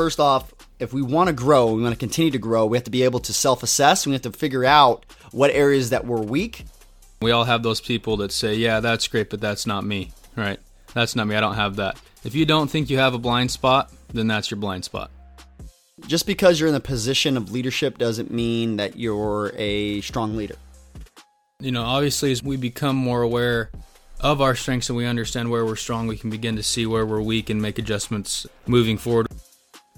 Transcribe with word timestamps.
first 0.00 0.18
off, 0.18 0.54
if 0.78 0.94
we 0.94 1.02
want 1.02 1.26
to 1.26 1.32
grow, 1.34 1.74
we 1.74 1.82
want 1.82 1.94
to 1.94 1.98
continue 1.98 2.30
to 2.30 2.38
grow, 2.38 2.64
we 2.64 2.78
have 2.78 2.84
to 2.84 2.90
be 2.90 3.02
able 3.02 3.20
to 3.20 3.34
self 3.34 3.62
assess. 3.62 4.06
We 4.06 4.14
have 4.14 4.22
to 4.22 4.32
figure 4.32 4.64
out 4.64 5.04
what 5.30 5.50
areas 5.50 5.90
that 5.90 6.06
we're 6.06 6.22
weak. 6.22 6.64
We 7.20 7.32
all 7.32 7.44
have 7.44 7.62
those 7.62 7.82
people 7.82 8.16
that 8.16 8.32
say, 8.32 8.54
yeah, 8.54 8.80
that's 8.80 9.06
great, 9.08 9.28
but 9.28 9.42
that's 9.42 9.66
not 9.66 9.84
me, 9.84 10.12
right? 10.36 10.58
That's 10.94 11.14
not 11.14 11.26
me. 11.26 11.36
I 11.36 11.40
don't 11.40 11.56
have 11.56 11.76
that. 11.76 12.00
If 12.24 12.34
you 12.34 12.46
don't 12.46 12.70
think 12.70 12.88
you 12.88 12.96
have 12.96 13.12
a 13.12 13.18
blind 13.18 13.50
spot, 13.50 13.92
then 14.10 14.26
that's 14.26 14.50
your 14.50 14.58
blind 14.58 14.86
spot. 14.86 15.10
Just 16.06 16.26
because 16.26 16.58
you're 16.58 16.68
in 16.68 16.74
the 16.74 16.80
position 16.80 17.36
of 17.36 17.52
leadership 17.52 17.98
doesn't 17.98 18.30
mean 18.30 18.78
that 18.78 18.96
you're 18.96 19.52
a 19.56 20.00
strong 20.00 20.34
leader. 20.34 20.56
You 21.60 21.72
know, 21.72 21.82
obviously, 21.82 22.32
as 22.32 22.42
we 22.42 22.56
become 22.56 22.96
more 22.96 23.20
aware 23.20 23.70
of 24.18 24.40
our 24.40 24.54
strengths 24.54 24.88
and 24.88 24.96
we 24.96 25.04
understand 25.04 25.50
where 25.50 25.66
we're 25.66 25.76
strong, 25.76 26.06
we 26.06 26.16
can 26.16 26.30
begin 26.30 26.56
to 26.56 26.62
see 26.62 26.86
where 26.86 27.04
we're 27.04 27.20
weak 27.20 27.50
and 27.50 27.60
make 27.60 27.78
adjustments 27.78 28.46
moving 28.66 28.96
forward. 28.96 29.26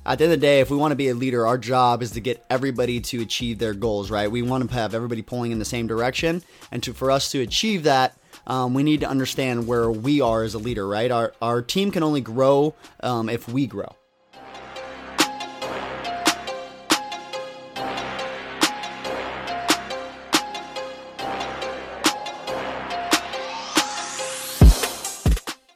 At 0.05 0.19
the 0.19 0.24
end 0.24 0.33
of 0.33 0.41
the 0.41 0.45
day, 0.45 0.59
if 0.59 0.69
we 0.69 0.77
want 0.77 0.91
to 0.91 0.97
be 0.97 1.11
a 1.11 1.15
leader, 1.15 1.47
our 1.47 1.56
job 1.56 2.02
is 2.02 2.10
to 2.12 2.20
get 2.20 2.45
everybody 2.51 3.01
to 3.02 3.23
achieve 3.23 3.60
their 3.60 3.73
goals, 3.73 4.10
right? 4.10 4.29
We 4.29 4.43
want 4.43 4.69
to 4.69 4.74
have 4.74 4.95
everybody 4.95 5.23
pulling 5.23 5.52
in 5.52 5.60
the 5.60 5.65
same 5.65 5.87
direction. 5.87 6.43
And 6.73 6.83
to, 6.83 6.93
for 6.93 7.12
us 7.12 7.30
to 7.30 7.41
achieve 7.41 7.84
that, 7.84 8.19
um, 8.48 8.74
we 8.74 8.83
need 8.83 8.98
to 9.01 9.09
understand 9.09 9.69
where 9.69 9.93
we 9.93 10.20
are 10.20 10.43
as 10.43 10.55
a 10.55 10.59
leader, 10.59 10.88
right? 10.88 11.09
Our, 11.09 11.33
our 11.41 11.62
team 11.62 11.93
can 11.93 12.02
only 12.02 12.20
grow 12.20 12.74
um, 12.98 13.29
if 13.29 13.48
we 13.48 13.69
grow. 13.69 13.95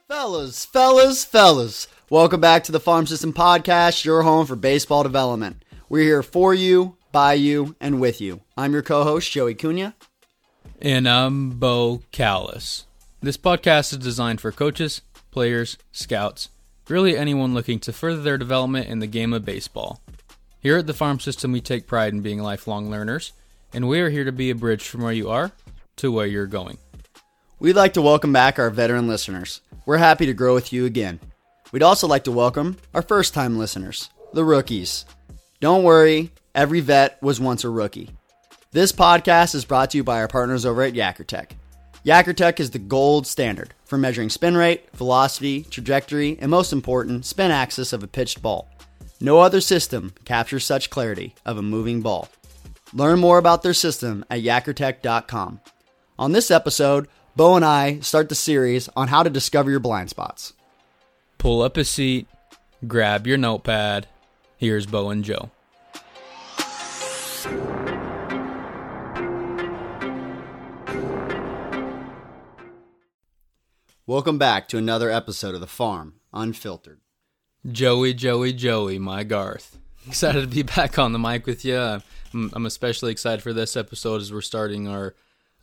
Fellas, 0.09 0.65
fellas, 0.65 1.23
fellas, 1.23 1.87
welcome 2.09 2.39
back 2.39 2.63
to 2.63 2.71
the 2.71 2.79
Farm 2.79 3.05
System 3.05 3.33
Podcast, 3.33 4.05
your 4.05 4.21
home 4.21 4.45
for 4.45 4.55
baseball 4.55 5.03
development. 5.03 5.63
We're 5.89 6.03
here 6.03 6.23
for 6.23 6.53
you, 6.53 6.97
by 7.11 7.33
you, 7.33 7.75
and 7.79 7.99
with 7.99 8.21
you. 8.21 8.41
I'm 8.55 8.73
your 8.73 8.81
co 8.81 9.03
host, 9.03 9.31
Joey 9.31 9.55
Cunha. 9.55 9.93
And 10.81 11.07
I'm 11.07 11.51
Beau 11.51 12.03
Kallas. 12.11 12.85
This 13.21 13.37
podcast 13.37 13.91
is 13.91 13.99
designed 13.99 14.39
for 14.39 14.51
coaches, 14.51 15.01
players, 15.31 15.77
scouts, 15.91 16.49
really 16.87 17.17
anyone 17.17 17.53
looking 17.53 17.79
to 17.79 17.93
further 17.93 18.21
their 18.21 18.37
development 18.37 18.87
in 18.87 18.99
the 18.99 19.07
game 19.07 19.33
of 19.33 19.43
baseball. 19.43 20.01
Here 20.59 20.77
at 20.77 20.87
the 20.87 20.93
Farm 20.93 21.19
System, 21.19 21.51
we 21.51 21.61
take 21.61 21.87
pride 21.87 22.13
in 22.13 22.21
being 22.21 22.41
lifelong 22.41 22.89
learners, 22.89 23.33
and 23.73 23.87
we 23.87 23.99
are 23.99 24.09
here 24.09 24.23
to 24.23 24.31
be 24.31 24.49
a 24.49 24.55
bridge 24.55 24.87
from 24.87 25.01
where 25.01 25.13
you 25.13 25.29
are 25.29 25.51
to 25.97 26.11
where 26.11 26.27
you're 26.27 26.45
going. 26.45 26.77
We'd 27.59 27.75
like 27.75 27.93
to 27.93 28.01
welcome 28.01 28.31
back 28.31 28.59
our 28.59 28.69
veteran 28.69 29.07
listeners. 29.07 29.61
We're 29.85 29.97
happy 29.97 30.27
to 30.27 30.33
grow 30.33 30.53
with 30.53 30.71
you 30.71 30.85
again. 30.85 31.19
We'd 31.71 31.83
also 31.83 32.07
like 32.07 32.23
to 32.23 32.31
welcome 32.31 32.77
our 32.93 33.01
first 33.01 33.33
time 33.33 33.57
listeners, 33.57 34.09
the 34.33 34.45
rookies. 34.45 35.05
Don't 35.59 35.83
worry, 35.83 36.31
every 36.55 36.79
vet 36.79 37.21
was 37.21 37.41
once 37.41 37.63
a 37.63 37.69
rookie. 37.69 38.09
This 38.71 38.91
podcast 38.91 39.53
is 39.53 39.65
brought 39.65 39.91
to 39.91 39.97
you 39.97 40.03
by 40.03 40.21
our 40.21 40.27
partners 40.29 40.65
over 40.65 40.81
at 40.83 40.93
YakkerTech. 40.93 41.51
YakkerTech 42.05 42.61
is 42.61 42.71
the 42.71 42.79
gold 42.79 43.27
standard 43.27 43.73
for 43.83 43.97
measuring 43.97 44.29
spin 44.29 44.55
rate, 44.55 44.89
velocity, 44.95 45.63
trajectory, 45.63 46.37
and 46.39 46.49
most 46.49 46.71
important, 46.71 47.25
spin 47.25 47.51
axis 47.51 47.91
of 47.91 48.01
a 48.01 48.07
pitched 48.07 48.41
ball. 48.41 48.69
No 49.19 49.39
other 49.39 49.59
system 49.59 50.13
captures 50.23 50.63
such 50.63 50.89
clarity 50.89 51.35
of 51.45 51.57
a 51.57 51.61
moving 51.61 52.01
ball. 52.01 52.29
Learn 52.93 53.19
more 53.19 53.39
about 53.39 53.63
their 53.63 53.73
system 53.73 54.23
at 54.29 54.41
yakkertech.com. 54.41 55.59
On 56.17 56.31
this 56.31 56.49
episode, 56.49 57.09
Beau 57.35 57.55
and 57.55 57.65
I 57.65 57.99
start 57.99 58.29
the 58.29 58.35
series 58.35 58.89
on 58.95 59.09
how 59.09 59.23
to 59.23 59.29
discover 59.29 59.69
your 59.69 59.79
blind 59.81 60.09
spots. 60.09 60.53
Pull 61.37 61.61
up 61.61 61.77
a 61.77 61.83
seat, 61.83 62.27
grab 62.87 63.27
your 63.27 63.37
notepad. 63.37 64.07
Here's 64.57 64.87
Beau 64.87 65.09
and 65.09 65.23
Joe. 65.23 65.51
Welcome 74.07 74.37
back 74.37 74.67
to 74.69 74.77
another 74.77 75.11
episode 75.11 75.53
of 75.53 75.61
The 75.61 75.67
Farm 75.67 76.15
Unfiltered. 76.33 77.01
Joey, 77.69 78.13
Joey, 78.13 78.53
Joey, 78.53 78.97
my 78.97 79.23
Garth. 79.23 79.77
Excited 80.07 80.41
to 80.41 80.47
be 80.47 80.63
back 80.63 80.97
on 80.97 81.11
the 81.11 81.19
mic 81.19 81.45
with 81.45 81.63
you. 81.63 81.77
I'm, 81.77 82.01
I'm 82.33 82.65
especially 82.65 83.11
excited 83.11 83.43
for 83.43 83.53
this 83.53 83.75
episode 83.75 84.21
as 84.21 84.33
we're 84.33 84.41
starting 84.41 84.87
our 84.87 85.13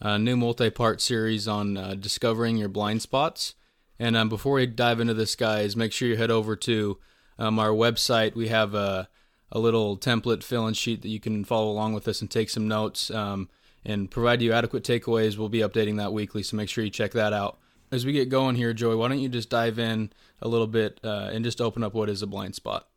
uh, 0.00 0.18
new 0.18 0.36
multi 0.36 0.70
part 0.70 1.00
series 1.00 1.48
on 1.48 1.76
uh, 1.76 1.94
discovering 1.94 2.58
your 2.58 2.68
blind 2.68 3.02
spots. 3.02 3.54
And 3.98 4.16
um, 4.16 4.28
before 4.28 4.54
we 4.54 4.66
dive 4.66 5.00
into 5.00 5.14
this, 5.14 5.36
guys, 5.36 5.76
make 5.76 5.92
sure 5.92 6.08
you 6.08 6.16
head 6.16 6.30
over 6.30 6.56
to 6.56 6.98
um, 7.38 7.58
our 7.58 7.70
website. 7.70 8.34
We 8.34 8.48
have 8.48 8.74
a, 8.74 9.08
a 9.52 9.58
little 9.58 9.96
template 9.96 10.42
fill 10.42 10.66
in 10.66 10.74
sheet 10.74 11.02
that 11.02 11.08
you 11.08 11.20
can 11.20 11.44
follow 11.44 11.70
along 11.70 11.94
with 11.94 12.08
us 12.08 12.20
and 12.20 12.30
take 12.30 12.50
some 12.50 12.66
notes 12.66 13.10
um, 13.10 13.48
and 13.84 14.10
provide 14.10 14.42
you 14.42 14.52
adequate 14.52 14.82
takeaways. 14.82 15.38
We'll 15.38 15.48
be 15.48 15.60
updating 15.60 15.96
that 15.98 16.12
weekly, 16.12 16.42
so 16.42 16.56
make 16.56 16.68
sure 16.68 16.84
you 16.84 16.90
check 16.90 17.12
that 17.12 17.32
out. 17.32 17.58
As 17.92 18.04
we 18.04 18.12
get 18.12 18.28
going 18.28 18.56
here, 18.56 18.72
Joey, 18.72 18.96
why 18.96 19.08
don't 19.08 19.20
you 19.20 19.28
just 19.28 19.50
dive 19.50 19.78
in 19.78 20.10
a 20.42 20.48
little 20.48 20.66
bit 20.66 20.98
uh, 21.04 21.30
and 21.32 21.44
just 21.44 21.60
open 21.60 21.84
up 21.84 21.94
what 21.94 22.08
is 22.08 22.22
a 22.22 22.26
blind 22.26 22.54
spot? 22.56 22.88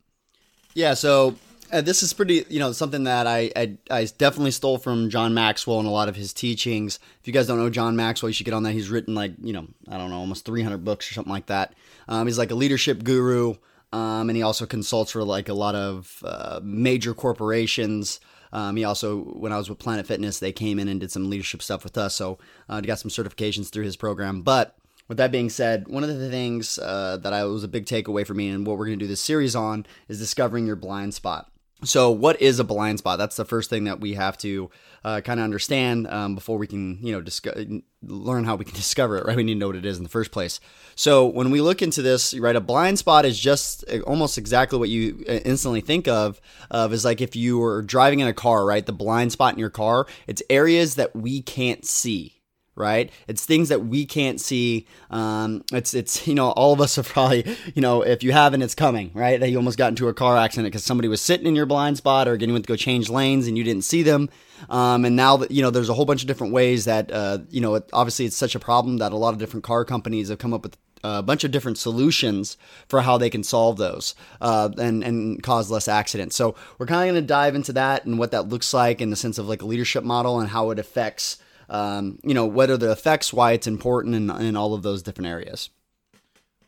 Yeah, 0.74 0.94
so 0.94 1.36
uh, 1.72 1.80
this 1.80 2.02
is 2.02 2.12
pretty, 2.12 2.44
you 2.48 2.58
know, 2.58 2.72
something 2.72 3.04
that 3.04 3.26
I, 3.26 3.50
I, 3.54 3.76
I 3.90 4.04
definitely 4.18 4.50
stole 4.50 4.78
from 4.78 5.10
John 5.10 5.34
Maxwell 5.34 5.78
and 5.78 5.88
a 5.88 5.92
lot 5.92 6.08
of 6.08 6.16
his 6.16 6.32
teachings. 6.32 6.98
If 7.20 7.26
you 7.26 7.32
guys 7.32 7.46
don't 7.46 7.58
know 7.58 7.70
John 7.70 7.96
Maxwell, 7.96 8.30
you 8.30 8.34
should 8.34 8.44
get 8.44 8.54
on 8.54 8.62
that. 8.64 8.72
He's 8.72 8.90
written 8.90 9.14
like, 9.14 9.32
you 9.42 9.52
know, 9.52 9.66
I 9.88 9.98
don't 9.98 10.10
know, 10.10 10.18
almost 10.18 10.44
300 10.44 10.84
books 10.84 11.10
or 11.10 11.14
something 11.14 11.32
like 11.32 11.46
that. 11.46 11.74
Um, 12.08 12.26
he's 12.26 12.38
like 12.38 12.50
a 12.50 12.54
leadership 12.54 13.04
guru, 13.04 13.54
um, 13.92 14.28
and 14.28 14.36
he 14.36 14.42
also 14.42 14.66
consults 14.66 15.12
for 15.12 15.24
like 15.24 15.48
a 15.48 15.54
lot 15.54 15.74
of 15.74 16.22
uh, 16.24 16.60
major 16.62 17.14
corporations. 17.14 18.20
Um, 18.52 18.76
he 18.76 18.84
also, 18.84 19.18
when 19.18 19.52
I 19.52 19.58
was 19.58 19.68
with 19.68 19.78
Planet 19.78 20.06
Fitness, 20.06 20.38
they 20.38 20.52
came 20.52 20.78
in 20.78 20.88
and 20.88 21.00
did 21.00 21.10
some 21.10 21.28
leadership 21.28 21.62
stuff 21.62 21.84
with 21.84 21.98
us. 21.98 22.14
So 22.14 22.38
uh, 22.68 22.80
got 22.80 22.98
some 22.98 23.10
certifications 23.10 23.70
through 23.70 23.84
his 23.84 23.96
program. 23.96 24.40
But 24.42 24.74
with 25.08 25.18
that 25.18 25.32
being 25.32 25.50
said, 25.50 25.88
one 25.88 26.02
of 26.02 26.16
the 26.16 26.30
things 26.30 26.78
uh, 26.78 27.18
that 27.22 27.32
I 27.32 27.44
was 27.44 27.64
a 27.64 27.68
big 27.68 27.86
takeaway 27.86 28.26
for 28.26 28.34
me 28.34 28.48
and 28.48 28.66
what 28.66 28.78
we're 28.78 28.86
going 28.86 28.98
to 28.98 29.04
do 29.04 29.08
this 29.08 29.20
series 29.20 29.56
on 29.56 29.86
is 30.08 30.18
discovering 30.18 30.66
your 30.66 30.76
blind 30.76 31.14
spot. 31.14 31.50
So, 31.84 32.10
what 32.10 32.40
is 32.42 32.58
a 32.58 32.64
blind 32.64 32.98
spot? 32.98 33.18
That's 33.18 33.36
the 33.36 33.44
first 33.44 33.70
thing 33.70 33.84
that 33.84 34.00
we 34.00 34.14
have 34.14 34.36
to 34.38 34.68
uh, 35.04 35.20
kind 35.20 35.38
of 35.38 35.44
understand 35.44 36.08
um, 36.08 36.34
before 36.34 36.58
we 36.58 36.66
can, 36.66 36.98
you 37.00 37.12
know, 37.12 37.20
disco- 37.20 37.82
learn 38.02 38.44
how 38.44 38.56
we 38.56 38.64
can 38.64 38.74
discover 38.84 39.16
it. 39.16 39.26
Right? 39.26 39.36
We 39.36 39.44
need 39.44 39.54
to 39.54 39.60
know 39.60 39.68
what 39.68 39.76
it 39.76 39.86
is 39.86 39.96
in 39.96 40.02
the 40.02 40.08
first 40.08 40.32
place. 40.32 40.58
So, 40.96 41.26
when 41.26 41.50
we 41.50 41.60
look 41.60 41.80
into 41.80 42.02
this, 42.02 42.34
right, 42.34 42.56
a 42.56 42.60
blind 42.60 42.98
spot 42.98 43.24
is 43.24 43.38
just 43.38 43.84
uh, 43.88 44.00
almost 44.00 44.38
exactly 44.38 44.76
what 44.76 44.88
you 44.88 45.24
uh, 45.28 45.34
instantly 45.44 45.80
think 45.80 46.08
of. 46.08 46.40
Of 46.70 46.92
is 46.92 47.04
like 47.04 47.20
if 47.20 47.36
you 47.36 47.58
were 47.58 47.82
driving 47.82 48.18
in 48.18 48.26
a 48.26 48.34
car, 48.34 48.64
right? 48.64 48.84
The 48.84 48.92
blind 48.92 49.30
spot 49.30 49.52
in 49.52 49.60
your 49.60 49.70
car, 49.70 50.06
it's 50.26 50.42
areas 50.50 50.96
that 50.96 51.14
we 51.14 51.42
can't 51.42 51.84
see 51.86 52.37
right? 52.78 53.10
It's 53.26 53.44
things 53.44 53.68
that 53.68 53.84
we 53.86 54.06
can't 54.06 54.40
see. 54.40 54.86
Um, 55.10 55.64
it's 55.72 55.94
it's 55.94 56.26
you 56.26 56.34
know 56.34 56.50
all 56.50 56.72
of 56.72 56.80
us 56.80 56.96
have 56.96 57.08
probably 57.08 57.44
you 57.74 57.82
know 57.82 58.02
if 58.02 58.22
you 58.22 58.32
haven't, 58.32 58.62
it's 58.62 58.74
coming, 58.74 59.10
right? 59.14 59.38
That 59.40 59.50
you 59.50 59.56
almost 59.56 59.78
got 59.78 59.88
into 59.88 60.08
a 60.08 60.14
car 60.14 60.36
accident 60.36 60.72
because 60.72 60.84
somebody 60.84 61.08
was 61.08 61.20
sitting 61.20 61.46
in 61.46 61.54
your 61.54 61.66
blind 61.66 61.96
spot 61.96 62.28
or 62.28 62.36
getting 62.36 62.52
went 62.52 62.64
to 62.64 62.68
go 62.68 62.76
change 62.76 63.08
lanes 63.08 63.46
and 63.46 63.58
you 63.58 63.64
didn't 63.64 63.84
see 63.84 64.02
them. 64.02 64.28
Um, 64.68 65.04
and 65.04 65.14
now 65.14 65.36
that 65.38 65.50
you 65.50 65.62
know, 65.62 65.70
there's 65.70 65.88
a 65.88 65.94
whole 65.94 66.04
bunch 66.04 66.22
of 66.22 66.28
different 66.28 66.52
ways 66.52 66.84
that 66.86 67.10
uh, 67.12 67.38
you 67.50 67.60
know. 67.60 67.76
It, 67.76 67.88
obviously, 67.92 68.24
it's 68.26 68.36
such 68.36 68.54
a 68.54 68.60
problem 68.60 68.98
that 68.98 69.12
a 69.12 69.16
lot 69.16 69.34
of 69.34 69.38
different 69.38 69.64
car 69.64 69.84
companies 69.84 70.28
have 70.28 70.38
come 70.38 70.54
up 70.54 70.62
with 70.62 70.76
a 71.04 71.22
bunch 71.22 71.44
of 71.44 71.50
different 71.50 71.78
solutions 71.78 72.56
for 72.88 73.02
how 73.02 73.18
they 73.18 73.30
can 73.30 73.42
solve 73.42 73.76
those 73.76 74.14
uh, 74.40 74.68
and 74.78 75.04
and 75.04 75.42
cause 75.42 75.70
less 75.70 75.88
accidents. 75.88 76.36
So 76.36 76.54
we're 76.78 76.86
kind 76.86 77.08
of 77.08 77.14
going 77.14 77.22
to 77.22 77.26
dive 77.26 77.54
into 77.54 77.72
that 77.74 78.04
and 78.04 78.18
what 78.18 78.30
that 78.32 78.48
looks 78.48 78.74
like 78.74 79.00
in 79.00 79.10
the 79.10 79.16
sense 79.16 79.38
of 79.38 79.48
like 79.48 79.62
a 79.62 79.66
leadership 79.66 80.04
model 80.04 80.40
and 80.40 80.50
how 80.50 80.70
it 80.70 80.78
affects 80.78 81.38
um, 81.68 82.18
you 82.22 82.34
know, 82.34 82.46
what 82.46 82.70
are 82.70 82.76
the 82.76 82.90
effects, 82.90 83.32
why 83.32 83.52
it's 83.52 83.66
important, 83.66 84.30
and 84.30 84.56
all 84.56 84.74
of 84.74 84.82
those 84.82 85.02
different 85.02 85.28
areas. 85.28 85.70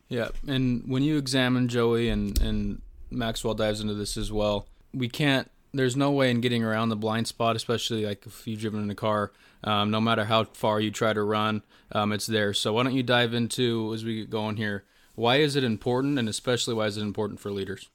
Yeah, 0.09 0.29
and 0.47 0.83
when 0.87 1.03
you 1.03 1.17
examine 1.19 1.69
Joey 1.69 2.09
and 2.09 2.41
and 2.41 2.83
Maxwell 3.11 3.55
dives 3.55 3.81
into 3.81 3.95
this 3.95 4.17
as 4.17 4.33
well, 4.33 4.67
we 4.93 5.09
can't. 5.09 5.51
There's 5.73 5.97
no 5.97 6.11
way 6.11 6.31
in 6.31 6.41
getting 6.41 6.65
around 6.65 6.89
the 6.89 6.97
blind 6.97 7.29
spot, 7.29 7.55
especially 7.55 8.05
like 8.05 8.27
if 8.27 8.47
you've 8.47 8.61
driven 8.61 8.83
in 8.83 8.91
a 8.91 8.95
car. 8.95 9.33
Um, 9.63 9.91
no 9.91 10.01
matter 10.01 10.25
how 10.25 10.45
far 10.45 10.81
you 10.81 10.91
try 10.91 11.13
to 11.13 11.23
run, 11.23 11.63
um, 11.93 12.13
it's 12.13 12.27
there. 12.27 12.55
So 12.55 12.73
why 12.73 12.83
don't 12.83 12.95
you 12.95 13.03
dive 13.03 13.35
into 13.35 13.93
as 13.95 14.05
we 14.05 14.17
get 14.17 14.31
going 14.31 14.57
here? 14.57 14.85
Why 15.15 15.37
is 15.37 15.55
it 15.55 15.65
important, 15.65 16.19
and 16.19 16.29
especially 16.29 16.75
why 16.75 16.87
is 16.87 16.97
it 16.97 17.03
important 17.03 17.41
for 17.41 17.53
leaders? 17.53 17.89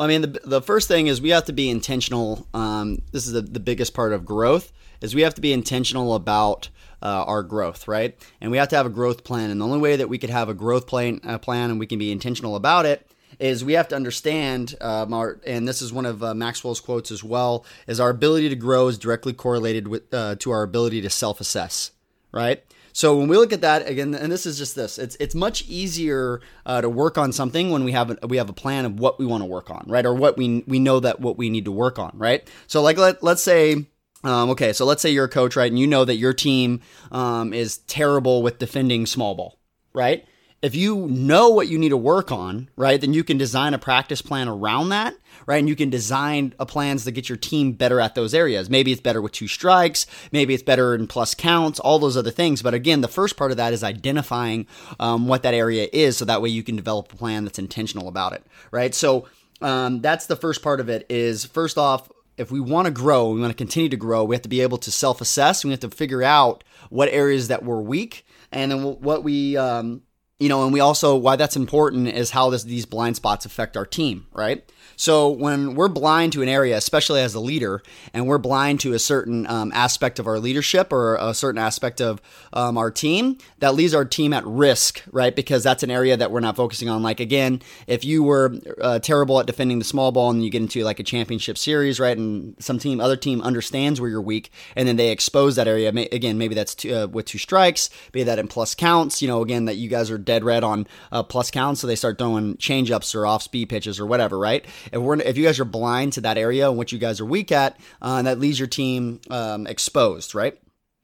Well, 0.00 0.08
I 0.08 0.08
mean, 0.08 0.22
the, 0.22 0.40
the 0.44 0.62
first 0.62 0.88
thing 0.88 1.08
is 1.08 1.20
we 1.20 1.28
have 1.28 1.44
to 1.44 1.52
be 1.52 1.68
intentional. 1.68 2.48
Um, 2.54 3.02
this 3.12 3.26
is 3.26 3.34
the, 3.34 3.42
the 3.42 3.60
biggest 3.60 3.92
part 3.92 4.14
of 4.14 4.24
growth 4.24 4.72
is 5.02 5.14
we 5.14 5.20
have 5.20 5.34
to 5.34 5.42
be 5.42 5.52
intentional 5.52 6.14
about 6.14 6.70
uh, 7.02 7.24
our 7.26 7.42
growth, 7.42 7.86
right? 7.86 8.16
And 8.40 8.50
we 8.50 8.56
have 8.56 8.68
to 8.68 8.76
have 8.76 8.86
a 8.86 8.88
growth 8.90 9.24
plan. 9.24 9.50
And 9.50 9.60
the 9.60 9.64
only 9.66 9.78
way 9.78 9.96
that 9.96 10.08
we 10.08 10.16
could 10.16 10.30
have 10.30 10.48
a 10.48 10.54
growth 10.54 10.86
plan, 10.86 11.20
uh, 11.22 11.36
plan 11.36 11.70
and 11.70 11.78
we 11.78 11.86
can 11.86 11.98
be 11.98 12.10
intentional 12.10 12.56
about 12.56 12.86
it 12.86 13.06
is 13.38 13.62
we 13.62 13.74
have 13.74 13.88
to 13.88 13.94
understand, 13.94 14.74
um, 14.80 15.12
our, 15.12 15.38
and 15.46 15.68
this 15.68 15.82
is 15.82 15.92
one 15.92 16.06
of 16.06 16.22
uh, 16.22 16.32
Maxwell's 16.32 16.80
quotes 16.80 17.10
as 17.10 17.22
well, 17.22 17.66
is 17.86 18.00
our 18.00 18.08
ability 18.08 18.48
to 18.48 18.56
grow 18.56 18.88
is 18.88 18.96
directly 18.96 19.34
correlated 19.34 19.86
with 19.86 20.14
uh, 20.14 20.34
to 20.36 20.50
our 20.50 20.62
ability 20.62 21.02
to 21.02 21.10
self-assess, 21.10 21.90
right? 22.32 22.64
So 22.92 23.16
when 23.16 23.28
we 23.28 23.36
look 23.36 23.52
at 23.52 23.60
that 23.60 23.88
again, 23.88 24.14
and 24.14 24.30
this 24.30 24.46
is 24.46 24.58
just 24.58 24.74
this, 24.74 24.98
it's 24.98 25.16
it's 25.20 25.34
much 25.34 25.64
easier 25.68 26.40
uh, 26.66 26.80
to 26.80 26.88
work 26.88 27.18
on 27.18 27.32
something 27.32 27.70
when 27.70 27.84
we 27.84 27.92
have 27.92 28.10
a, 28.10 28.26
we 28.26 28.36
have 28.36 28.48
a 28.48 28.54
plan 28.54 28.84
of 28.84 28.98
what 28.98 29.18
we 29.18 29.26
want 29.26 29.42
to 29.42 29.46
work 29.46 29.70
on, 29.70 29.84
right? 29.86 30.04
Or 30.04 30.14
what 30.14 30.36
we 30.36 30.64
we 30.66 30.78
know 30.78 31.00
that 31.00 31.20
what 31.20 31.38
we 31.38 31.50
need 31.50 31.64
to 31.66 31.72
work 31.72 31.98
on, 31.98 32.12
right? 32.14 32.48
So 32.66 32.82
like 32.82 32.98
let 32.98 33.22
let's 33.22 33.42
say. 33.42 33.86
Um, 34.22 34.50
okay, 34.50 34.74
so 34.74 34.84
let's 34.84 35.00
say 35.00 35.08
you're 35.08 35.24
a 35.24 35.30
coach, 35.30 35.56
right, 35.56 35.72
and 35.72 35.78
you 35.78 35.86
know 35.86 36.04
that 36.04 36.16
your 36.16 36.34
team 36.34 36.82
um, 37.10 37.54
is 37.54 37.78
terrible 37.78 38.42
with 38.42 38.58
defending 38.58 39.06
small 39.06 39.34
ball, 39.34 39.58
right? 39.94 40.26
If 40.62 40.74
you 40.74 41.06
know 41.08 41.48
what 41.48 41.68
you 41.68 41.78
need 41.78 41.88
to 41.88 41.96
work 41.96 42.30
on, 42.30 42.68
right, 42.76 43.00
then 43.00 43.14
you 43.14 43.24
can 43.24 43.38
design 43.38 43.72
a 43.72 43.78
practice 43.78 44.20
plan 44.20 44.46
around 44.46 44.90
that, 44.90 45.14
right? 45.46 45.58
And 45.58 45.68
you 45.68 45.76
can 45.76 45.88
design 45.88 46.54
a 46.58 46.66
plans 46.66 47.04
to 47.04 47.10
get 47.10 47.30
your 47.30 47.38
team 47.38 47.72
better 47.72 47.98
at 47.98 48.14
those 48.14 48.34
areas. 48.34 48.68
Maybe 48.68 48.92
it's 48.92 49.00
better 49.00 49.22
with 49.22 49.32
two 49.32 49.48
strikes, 49.48 50.06
maybe 50.32 50.52
it's 50.52 50.62
better 50.62 50.94
in 50.94 51.06
plus 51.06 51.34
counts, 51.34 51.80
all 51.80 51.98
those 51.98 52.16
other 52.16 52.30
things. 52.30 52.60
But 52.60 52.74
again, 52.74 53.00
the 53.00 53.08
first 53.08 53.38
part 53.38 53.50
of 53.50 53.56
that 53.56 53.72
is 53.72 53.82
identifying 53.82 54.66
um, 54.98 55.28
what 55.28 55.42
that 55.44 55.54
area 55.54 55.88
is, 55.92 56.18
so 56.18 56.26
that 56.26 56.42
way 56.42 56.50
you 56.50 56.62
can 56.62 56.76
develop 56.76 57.10
a 57.12 57.16
plan 57.16 57.44
that's 57.44 57.58
intentional 57.58 58.06
about 58.06 58.34
it, 58.34 58.44
right? 58.70 58.94
So 58.94 59.28
um, 59.62 60.00
that's 60.00 60.26
the 60.26 60.36
first 60.36 60.62
part 60.62 60.80
of 60.80 60.90
it. 60.90 61.06
Is 61.08 61.46
first 61.46 61.78
off, 61.78 62.10
if 62.36 62.50
we 62.50 62.60
want 62.60 62.84
to 62.84 62.90
grow, 62.90 63.30
we 63.30 63.40
want 63.40 63.50
to 63.50 63.56
continue 63.56 63.88
to 63.88 63.96
grow, 63.96 64.24
we 64.24 64.34
have 64.34 64.42
to 64.42 64.48
be 64.48 64.60
able 64.60 64.78
to 64.78 64.90
self-assess. 64.90 65.64
We 65.64 65.70
have 65.70 65.80
to 65.80 65.90
figure 65.90 66.22
out 66.22 66.64
what 66.90 67.08
areas 67.08 67.48
that 67.48 67.64
we're 67.64 67.80
weak, 67.80 68.26
and 68.52 68.70
then 68.70 68.82
what 68.82 69.24
we 69.24 69.56
um, 69.56 70.02
you 70.40 70.48
know, 70.48 70.64
and 70.64 70.72
we 70.72 70.80
also 70.80 71.14
why 71.14 71.36
that's 71.36 71.54
important 71.54 72.08
is 72.08 72.30
how 72.30 72.50
this, 72.50 72.64
these 72.64 72.86
blind 72.86 73.14
spots 73.14 73.44
affect 73.44 73.76
our 73.76 73.86
team, 73.86 74.26
right? 74.32 74.64
So 74.96 75.30
when 75.30 75.74
we're 75.74 75.88
blind 75.88 76.32
to 76.34 76.42
an 76.42 76.48
area, 76.48 76.76
especially 76.76 77.22
as 77.22 77.34
a 77.34 77.40
leader, 77.40 77.82
and 78.12 78.26
we're 78.26 78.38
blind 78.38 78.80
to 78.80 78.92
a 78.92 78.98
certain 78.98 79.46
um, 79.46 79.72
aspect 79.74 80.18
of 80.18 80.26
our 80.26 80.38
leadership 80.38 80.92
or 80.92 81.16
a 81.16 81.32
certain 81.32 81.58
aspect 81.58 82.00
of 82.00 82.20
um, 82.52 82.76
our 82.76 82.90
team, 82.90 83.38
that 83.60 83.74
leaves 83.74 83.94
our 83.94 84.04
team 84.04 84.32
at 84.32 84.44
risk, 84.46 85.02
right? 85.10 85.34
Because 85.34 85.62
that's 85.62 85.82
an 85.82 85.90
area 85.90 86.16
that 86.16 86.30
we're 86.30 86.40
not 86.40 86.56
focusing 86.56 86.88
on. 86.88 87.02
Like 87.02 87.18
again, 87.18 87.62
if 87.86 88.04
you 88.04 88.22
were 88.22 88.54
uh, 88.80 88.98
terrible 88.98 89.40
at 89.40 89.46
defending 89.46 89.78
the 89.78 89.84
small 89.84 90.12
ball 90.12 90.30
and 90.30 90.44
you 90.44 90.50
get 90.50 90.62
into 90.62 90.84
like 90.84 91.00
a 91.00 91.04
championship 91.04 91.56
series, 91.56 91.98
right, 91.98 92.16
and 92.16 92.54
some 92.58 92.78
team, 92.78 93.00
other 93.00 93.16
team 93.16 93.40
understands 93.40 94.00
where 94.00 94.10
you're 94.10 94.20
weak, 94.20 94.52
and 94.76 94.86
then 94.86 94.96
they 94.96 95.10
expose 95.10 95.56
that 95.56 95.66
area. 95.68 95.88
Again, 95.88 96.38
maybe 96.38 96.54
that's 96.54 96.74
two, 96.74 96.94
uh, 96.94 97.06
with 97.06 97.26
two 97.26 97.38
strikes, 97.38 97.90
maybe 98.12 98.24
that 98.24 98.38
in 98.38 98.48
plus 98.48 98.74
counts. 98.74 99.22
You 99.22 99.28
know, 99.28 99.42
again 99.42 99.64
that 99.64 99.76
you 99.76 99.88
guys 99.88 100.10
are 100.10 100.18
dead 100.18 100.44
red 100.44 100.62
on 100.62 100.86
uh, 101.10 101.22
plus 101.22 101.50
counts, 101.50 101.80
so 101.80 101.86
they 101.86 101.96
start 101.96 102.18
throwing 102.18 102.56
change 102.58 102.90
ups 102.90 103.14
or 103.14 103.26
off 103.26 103.42
speed 103.42 103.68
pitches 103.68 103.98
or 103.98 104.06
whatever, 104.06 104.38
right? 104.38 104.66
If 104.92 105.00
we're 105.00 105.20
if 105.20 105.36
you 105.36 105.44
guys 105.44 105.60
are 105.60 105.64
blind 105.64 106.14
to 106.14 106.20
that 106.22 106.38
area 106.38 106.68
and 106.68 106.76
what 106.76 106.92
you 106.92 106.98
guys 106.98 107.20
are 107.20 107.26
weak 107.26 107.52
at, 107.52 107.78
uh, 108.02 108.22
that 108.22 108.38
leaves 108.38 108.58
your 108.58 108.68
team 108.68 109.20
um, 109.30 109.66
exposed, 109.66 110.34
right? 110.34 110.58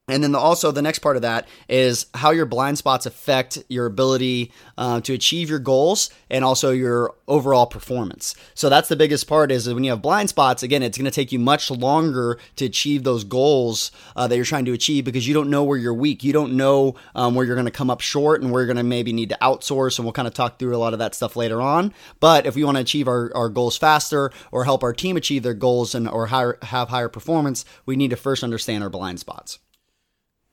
And 0.09 0.23
then 0.23 0.31
the, 0.31 0.39
also 0.39 0.71
the 0.71 0.81
next 0.81 0.99
part 0.99 1.17
of 1.17 1.23
that 1.23 1.49
is 1.67 2.05
how 2.13 2.31
your 2.31 2.45
blind 2.45 2.77
spots 2.77 3.05
affect 3.05 3.61
your 3.67 3.85
ability 3.85 4.53
uh, 4.77 5.01
to 5.01 5.13
achieve 5.13 5.49
your 5.49 5.59
goals 5.59 6.09
and 6.29 6.45
also 6.45 6.71
your 6.71 7.13
overall 7.27 7.65
performance. 7.65 8.33
So 8.53 8.69
that's 8.69 8.87
the 8.87 8.95
biggest 8.95 9.27
part 9.27 9.51
is 9.51 9.67
when 9.67 9.83
you 9.83 9.89
have 9.89 10.01
blind 10.01 10.29
spots, 10.29 10.63
again, 10.63 10.81
it's 10.81 10.97
going 10.97 11.03
to 11.03 11.11
take 11.11 11.33
you 11.33 11.39
much 11.39 11.69
longer 11.69 12.39
to 12.55 12.63
achieve 12.63 13.03
those 13.03 13.25
goals 13.25 13.91
uh, 14.15 14.27
that 14.27 14.37
you're 14.37 14.45
trying 14.45 14.63
to 14.65 14.71
achieve 14.71 15.03
because 15.03 15.27
you 15.27 15.33
don't 15.33 15.49
know 15.49 15.65
where 15.65 15.77
you're 15.77 15.93
weak. 15.93 16.23
You 16.23 16.31
don't 16.31 16.53
know 16.53 16.95
um, 17.13 17.35
where 17.35 17.45
you're 17.45 17.57
going 17.57 17.65
to 17.65 17.71
come 17.71 17.89
up 17.89 17.99
short 17.99 18.41
and 18.41 18.49
where 18.49 18.61
you're 18.61 18.73
going 18.73 18.77
to 18.77 18.83
maybe 18.83 19.11
need 19.11 19.29
to 19.29 19.37
outsource. 19.41 19.99
And 19.99 20.05
we'll 20.05 20.13
kind 20.13 20.27
of 20.27 20.33
talk 20.33 20.57
through 20.57 20.73
a 20.73 20.79
lot 20.79 20.93
of 20.93 20.99
that 20.99 21.15
stuff 21.15 21.35
later 21.35 21.61
on. 21.61 21.93
But 22.21 22.45
if 22.45 22.55
we 22.55 22.63
want 22.63 22.77
to 22.77 22.81
achieve 22.81 23.09
our, 23.09 23.29
our 23.35 23.49
goals 23.49 23.77
faster 23.77 24.31
or 24.53 24.63
help 24.63 24.83
our 24.83 24.93
team 24.93 25.17
achieve 25.17 25.43
their 25.43 25.53
goals 25.53 25.93
and 25.93 26.07
or 26.07 26.27
higher, 26.27 26.57
have 26.61 26.87
higher 26.87 27.09
performance, 27.09 27.65
we 27.85 27.97
need 27.97 28.11
to 28.11 28.15
first 28.15 28.41
understand 28.41 28.85
our 28.85 28.89
blind 28.89 29.19
spots. 29.19 29.59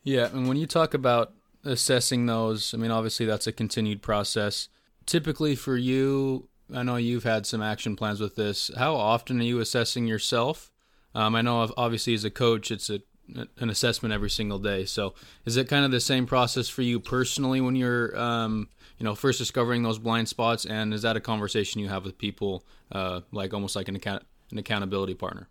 Yeah, 0.05 0.27
and 0.27 0.47
when 0.47 0.59
you 0.59 0.67
talk 0.67 0.95
about 0.95 1.33
assessing 1.65 2.27
those, 2.27 2.75
I 2.75 2.77
mean, 2.77 2.91
obviously 2.91 3.27
that's 3.27 3.47
a 3.47 3.53
continued 3.53 4.03
process. 4.03 4.69
Typically 5.06 5.56
for 5.56 5.77
you, 5.77 6.49
I 6.73 6.83
know 6.83 6.97
you've 6.97 7.25
had 7.25 7.47
some 7.47 7.62
action 7.62 7.97
plans 7.97 8.21
with 8.21 8.37
this. 8.37 8.71
How 8.77 8.95
often 8.95 9.41
are 9.41 9.45
you 9.45 9.61
assessing 9.61 10.06
yourself? 10.06 10.71
Um, 11.15 11.35
I 11.35 11.43
know 11.43 11.73
obviously 11.77 12.15
as 12.15 12.25
a 12.25 12.31
coach, 12.31 12.71
it's 12.71 12.91
a 12.91 13.01
an 13.59 13.71
assessment 13.71 14.12
every 14.12 14.29
single 14.29 14.59
day. 14.59 14.85
So 14.85 15.15
is 15.47 15.56
it 15.56 15.69
kind 15.69 15.85
of 15.85 15.91
the 15.91 16.01
same 16.01 16.27
process 16.27 16.69
for 16.69 16.83
you 16.83 17.00
personally 17.00 17.61
when 17.61 17.75
you're, 17.75 18.15
um, 18.19 18.69
you 18.99 19.05
know, 19.05 19.15
first 19.15 19.39
discovering 19.39 19.83
those 19.83 19.99
blind 19.99 20.29
spots? 20.29 20.67
And 20.67 20.93
is 20.93 21.03
that 21.03 21.17
a 21.17 21.21
conversation 21.21 21.81
you 21.81 21.89
have 21.89 22.05
with 22.05 22.19
people, 22.19 22.67
uh, 22.93 23.23
like 23.33 23.55
almost 23.55 23.77
like 23.77 23.89
an 23.89 23.97
account 23.97 24.25
an 24.50 24.59
accountability 24.59 25.15
partner? 25.15 25.49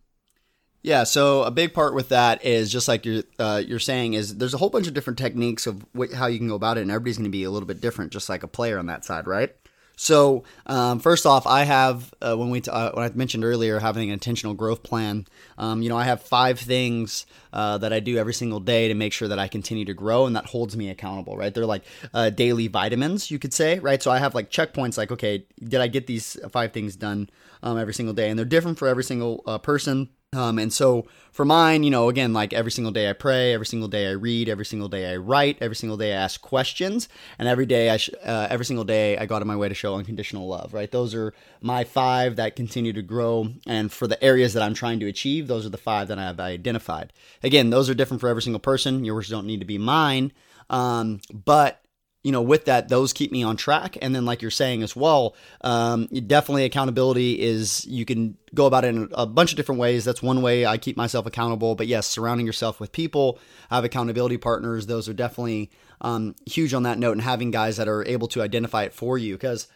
Yeah, 0.83 1.05
so 1.05 1.43
a 1.43 1.51
big 1.51 1.73
part 1.73 1.95
with 1.95 2.09
that 2.09 2.43
is 2.43 2.69
just 2.69 2.89
like 2.89 3.05
you're 3.05 3.23
uh, 3.39 3.63
you're 3.65 3.79
saying 3.79 4.15
is 4.15 4.37
there's 4.37 4.53
a 4.53 4.57
whole 4.57 4.69
bunch 4.69 4.85
of 4.85 4.93
different 4.93 5.17
techniques 5.17 5.65
of 5.65 5.85
how 6.13 6.27
you 6.27 6.37
can 6.37 6.49
go 6.49 6.55
about 6.55 6.77
it, 6.77 6.81
and 6.81 6.91
everybody's 6.91 7.17
going 7.17 7.23
to 7.23 7.29
be 7.31 7.45
a 7.45 7.49
little 7.49 7.65
bit 7.65 7.79
different, 7.79 8.11
just 8.11 8.27
like 8.27 8.43
a 8.43 8.49
player 8.49 8.77
on 8.77 8.87
that 8.87 9.05
side, 9.05 9.25
right? 9.25 9.55
So 9.95 10.43
um, 10.65 10.99
first 10.99 11.25
off, 11.25 11.47
I 11.47 11.63
have 11.63 12.13
uh, 12.21 12.35
when 12.35 12.49
we 12.49 12.59
t- 12.59 12.69
uh, 12.69 12.91
when 12.91 13.05
I 13.05 13.13
mentioned 13.13 13.45
earlier 13.45 13.79
having 13.79 14.09
an 14.09 14.13
intentional 14.13 14.53
growth 14.55 14.83
plan. 14.83 15.25
Um, 15.57 15.81
you 15.81 15.87
know, 15.87 15.95
I 15.95 16.03
have 16.03 16.21
five 16.21 16.59
things 16.59 17.25
uh, 17.53 17.77
that 17.77 17.93
I 17.93 18.01
do 18.01 18.17
every 18.17 18.33
single 18.33 18.59
day 18.59 18.89
to 18.89 18.93
make 18.93 19.13
sure 19.13 19.29
that 19.29 19.39
I 19.39 19.47
continue 19.47 19.85
to 19.85 19.93
grow, 19.93 20.25
and 20.25 20.35
that 20.35 20.47
holds 20.47 20.75
me 20.75 20.89
accountable. 20.89 21.37
Right? 21.37 21.53
They're 21.53 21.65
like 21.65 21.83
uh, 22.13 22.29
daily 22.29 22.67
vitamins, 22.67 23.31
you 23.31 23.39
could 23.39 23.53
say. 23.53 23.79
Right? 23.79 24.03
So 24.03 24.11
I 24.11 24.17
have 24.17 24.35
like 24.35 24.51
checkpoints, 24.51 24.97
like 24.97 25.11
okay, 25.11 25.45
did 25.63 25.79
I 25.79 25.87
get 25.87 26.07
these 26.07 26.37
five 26.51 26.73
things 26.73 26.97
done 26.97 27.29
um, 27.61 27.77
every 27.77 27.93
single 27.93 28.13
day? 28.13 28.29
And 28.29 28.37
they're 28.37 28.45
different 28.45 28.77
for 28.79 28.89
every 28.89 29.05
single 29.05 29.43
uh, 29.47 29.59
person. 29.59 30.09
Um, 30.33 30.59
and 30.59 30.71
so 30.71 31.05
for 31.31 31.45
mine, 31.45 31.83
you 31.83 31.89
know, 31.89 32.09
again, 32.09 32.33
like 32.33 32.53
every 32.53 32.71
single 32.71 32.91
day 32.91 33.09
I 33.09 33.13
pray, 33.13 33.53
every 33.53 33.65
single 33.65 33.87
day 33.87 34.07
I 34.07 34.11
read, 34.11 34.49
every 34.49 34.65
single 34.65 34.87
day 34.87 35.11
I 35.11 35.17
write, 35.17 35.57
every 35.61 35.75
single 35.75 35.97
day 35.97 36.13
I 36.13 36.17
ask 36.17 36.41
questions, 36.41 37.09
and 37.39 37.47
every 37.47 37.65
day 37.65 37.89
I, 37.89 37.97
sh- 37.97 38.11
uh, 38.23 38.47
every 38.49 38.65
single 38.65 38.85
day 38.85 39.17
I 39.17 39.25
go 39.25 39.35
out 39.35 39.41
of 39.41 39.47
my 39.47 39.55
way 39.55 39.69
to 39.69 39.75
show 39.75 39.95
unconditional 39.95 40.47
love. 40.47 40.73
Right? 40.73 40.91
Those 40.91 41.15
are 41.15 41.33
my 41.61 41.83
five 41.83 42.35
that 42.35 42.55
continue 42.55 42.93
to 42.93 43.01
grow, 43.01 43.49
and 43.65 43.91
for 43.91 44.07
the 44.07 44.23
areas 44.23 44.53
that 44.53 44.63
I'm 44.63 44.73
trying 44.73 44.99
to 44.99 45.07
achieve, 45.07 45.47
those 45.47 45.65
are 45.65 45.69
the 45.69 45.77
five 45.77 46.07
that 46.09 46.19
I 46.19 46.23
have 46.23 46.39
identified. 46.39 47.13
Again, 47.41 47.69
those 47.69 47.89
are 47.89 47.93
different 47.93 48.21
for 48.21 48.29
every 48.29 48.41
single 48.41 48.59
person. 48.59 49.05
Yours 49.05 49.29
don't 49.29 49.47
need 49.47 49.59
to 49.59 49.65
be 49.65 49.77
mine, 49.77 50.31
um, 50.69 51.19
but 51.31 51.82
you 52.23 52.31
know, 52.31 52.41
with 52.41 52.65
that, 52.65 52.87
those 52.87 53.11
keep 53.11 53.31
me 53.31 53.43
on 53.43 53.57
track. 53.57 53.97
And 54.01 54.15
then, 54.15 54.23
like 54.25 54.41
you're 54.41 54.49
saying 54.49 54.81
as 54.81 54.95
well, 54.95 55.35
um, 55.61 56.05
definitely 56.07 56.63
accountability 56.63 57.41
is 57.41 57.85
you 57.85 58.05
can 58.05 58.37
go 58.53 58.65
about 58.65 58.85
it 58.85 58.95
in 58.95 59.09
a 59.11 59.25
bunch 59.25 59.51
of 59.51 59.57
different 59.57 59.79
ways. 59.79 60.05
That's 60.05 60.23
one 60.23 60.41
way 60.41 60.65
I 60.65 60.77
keep 60.77 60.95
myself 60.95 61.25
accountable. 61.25 61.75
But 61.75 61.87
yes, 61.87 62.07
surrounding 62.07 62.45
yourself 62.45 62.79
with 62.79 62.93
people, 62.93 63.39
I 63.69 63.75
have 63.75 63.83
accountability 63.83 64.37
partners, 64.37 64.87
those 64.87 65.09
are 65.09 65.13
definitely 65.13 65.69
um, 65.99 66.35
huge 66.45 66.73
on 66.73 66.83
that 66.83 66.97
note. 66.97 67.11
And 67.11 67.21
having 67.21 67.51
guys 67.51 67.75
that 67.77 67.89
are 67.89 68.05
able 68.07 68.29
to 68.29 68.41
identify 68.41 68.83
it 68.83 68.93
for 68.93 69.17
you, 69.17 69.35
because 69.35 69.67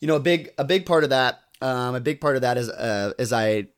you 0.00 0.08
know, 0.08 0.16
a 0.16 0.20
big 0.20 0.50
a 0.58 0.64
big 0.64 0.84
part 0.84 1.04
of 1.04 1.10
that, 1.10 1.40
um, 1.60 1.94
a 1.94 2.00
big 2.00 2.20
part 2.20 2.34
of 2.34 2.42
that 2.42 2.56
is 2.58 2.68
uh, 2.68 3.12
is 3.18 3.32
I 3.32 3.68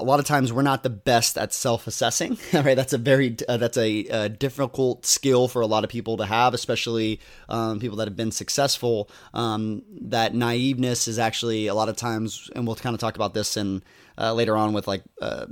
a 0.00 0.04
lot 0.04 0.20
of 0.20 0.26
times 0.26 0.52
we're 0.52 0.62
not 0.62 0.82
the 0.82 0.90
best 0.90 1.36
at 1.36 1.52
self-assessing 1.52 2.38
right? 2.52 2.76
That's 2.76 2.92
a 2.92 2.98
very 2.98 3.36
uh, 3.48 3.56
that's 3.56 3.76
a, 3.76 4.06
a, 4.06 4.28
difficult 4.28 5.04
skill 5.04 5.48
for 5.48 5.60
a 5.60 5.66
lot 5.66 5.84
of 5.84 5.90
people 5.90 6.16
to 6.18 6.24
have 6.24 6.54
especially 6.54 7.20
um, 7.48 7.80
people 7.80 7.96
that 7.96 8.06
have 8.06 8.16
been 8.16 8.30
successful. 8.30 9.10
Um, 9.34 9.82
that 10.02 10.34
naiveness 10.34 11.08
is 11.08 11.18
actually 11.18 11.66
a 11.66 11.74
lot 11.74 11.88
of 11.88 11.96
times 11.96 12.50
and 12.54 12.66
we'll 12.66 12.76
kind 12.76 12.94
of 12.94 13.00
talk 13.00 13.16
about 13.16 13.34
this 13.34 13.56
in 13.56 13.82
uh, 14.16 14.32
later 14.32 14.56
on 14.56 14.72
with 14.72 14.86
like 14.86 15.02
uh, 15.20 15.46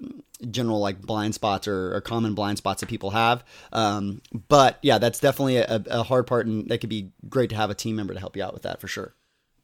general 0.50 0.80
like 0.80 1.00
blind 1.00 1.34
spots 1.34 1.66
or, 1.66 1.94
or, 1.94 2.00
common 2.00 2.34
blind 2.34 2.58
spots 2.58 2.80
that 2.80 2.88
people 2.88 3.10
have. 3.10 3.44
Um, 3.72 4.22
but 4.48 4.78
yeah 4.82 4.98
that's 4.98 5.18
definitely 5.18 5.56
a, 5.56 5.82
a 5.86 6.02
hard 6.02 6.26
part 6.26 6.46
and 6.46 6.68
that 6.68 6.78
could 6.78 6.90
be 6.90 7.12
great 7.28 7.50
to 7.50 7.56
have 7.56 7.70
a 7.70 7.74
team 7.74 7.96
member 7.96 8.14
to 8.14 8.20
help 8.20 8.36
you 8.36 8.44
out 8.44 8.54
with 8.54 8.62
that 8.62 8.80
for 8.80 8.88
sure. 8.88 9.14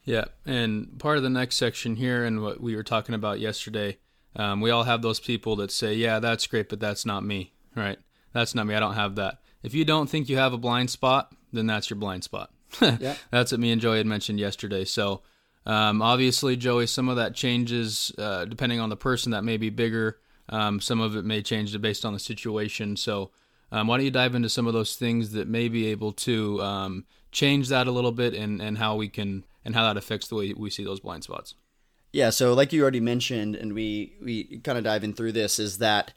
Yeah 0.04 0.24
and 0.44 0.98
part 0.98 1.18
of 1.18 1.22
the 1.22 1.30
next 1.30 1.56
section 1.56 1.96
here 1.96 2.24
and 2.24 2.42
what 2.42 2.60
we 2.60 2.74
were 2.74 2.82
talking 2.82 3.14
about 3.14 3.38
yesterday 3.38 3.98
um, 4.36 4.60
we 4.60 4.70
all 4.70 4.84
have 4.84 5.02
those 5.02 5.20
people 5.20 5.56
that 5.56 5.70
say, 5.70 5.94
"Yeah, 5.94 6.18
that's 6.18 6.46
great, 6.46 6.68
but 6.68 6.80
that's 6.80 7.04
not 7.04 7.24
me." 7.24 7.52
Right? 7.74 7.98
That's 8.32 8.54
not 8.54 8.66
me. 8.66 8.74
I 8.74 8.80
don't 8.80 8.94
have 8.94 9.16
that. 9.16 9.38
If 9.62 9.74
you 9.74 9.84
don't 9.84 10.08
think 10.08 10.28
you 10.28 10.36
have 10.38 10.52
a 10.52 10.58
blind 10.58 10.90
spot, 10.90 11.32
then 11.52 11.66
that's 11.66 11.90
your 11.90 11.98
blind 11.98 12.24
spot. 12.24 12.50
yeah. 12.80 13.14
That's 13.30 13.52
what 13.52 13.60
me 13.60 13.70
and 13.70 13.80
Joey 13.80 13.98
had 13.98 14.06
mentioned 14.06 14.40
yesterday. 14.40 14.84
So, 14.84 15.22
um, 15.66 16.02
obviously, 16.02 16.56
Joey, 16.56 16.86
some 16.86 17.08
of 17.08 17.16
that 17.16 17.34
changes 17.34 18.12
uh, 18.18 18.46
depending 18.46 18.80
on 18.80 18.88
the 18.88 18.96
person. 18.96 19.32
That 19.32 19.44
may 19.44 19.56
be 19.56 19.70
bigger. 19.70 20.18
Um, 20.48 20.80
some 20.80 21.00
of 21.00 21.16
it 21.16 21.24
may 21.24 21.42
change 21.42 21.78
based 21.80 22.04
on 22.04 22.12
the 22.12 22.18
situation. 22.18 22.96
So, 22.96 23.30
um, 23.70 23.86
why 23.86 23.96
don't 23.96 24.04
you 24.04 24.10
dive 24.10 24.34
into 24.34 24.48
some 24.48 24.66
of 24.66 24.72
those 24.72 24.96
things 24.96 25.32
that 25.32 25.48
may 25.48 25.68
be 25.68 25.86
able 25.88 26.12
to 26.12 26.60
um, 26.62 27.04
change 27.30 27.68
that 27.68 27.86
a 27.86 27.92
little 27.92 28.12
bit, 28.12 28.34
and 28.34 28.60
and 28.60 28.78
how 28.78 28.96
we 28.96 29.08
can 29.08 29.44
and 29.64 29.74
how 29.74 29.84
that 29.84 29.96
affects 29.96 30.28
the 30.28 30.34
way 30.34 30.52
we 30.52 30.70
see 30.70 30.84
those 30.84 31.00
blind 31.00 31.24
spots. 31.24 31.54
Yeah, 32.12 32.30
so 32.30 32.52
like 32.52 32.72
you 32.72 32.82
already 32.82 33.00
mentioned, 33.00 33.56
and 33.56 33.72
we 33.72 34.14
we 34.22 34.60
kind 34.62 34.76
of 34.76 34.84
dive 34.84 35.02
in 35.02 35.14
through 35.14 35.32
this, 35.32 35.58
is 35.58 35.78
that 35.78 36.12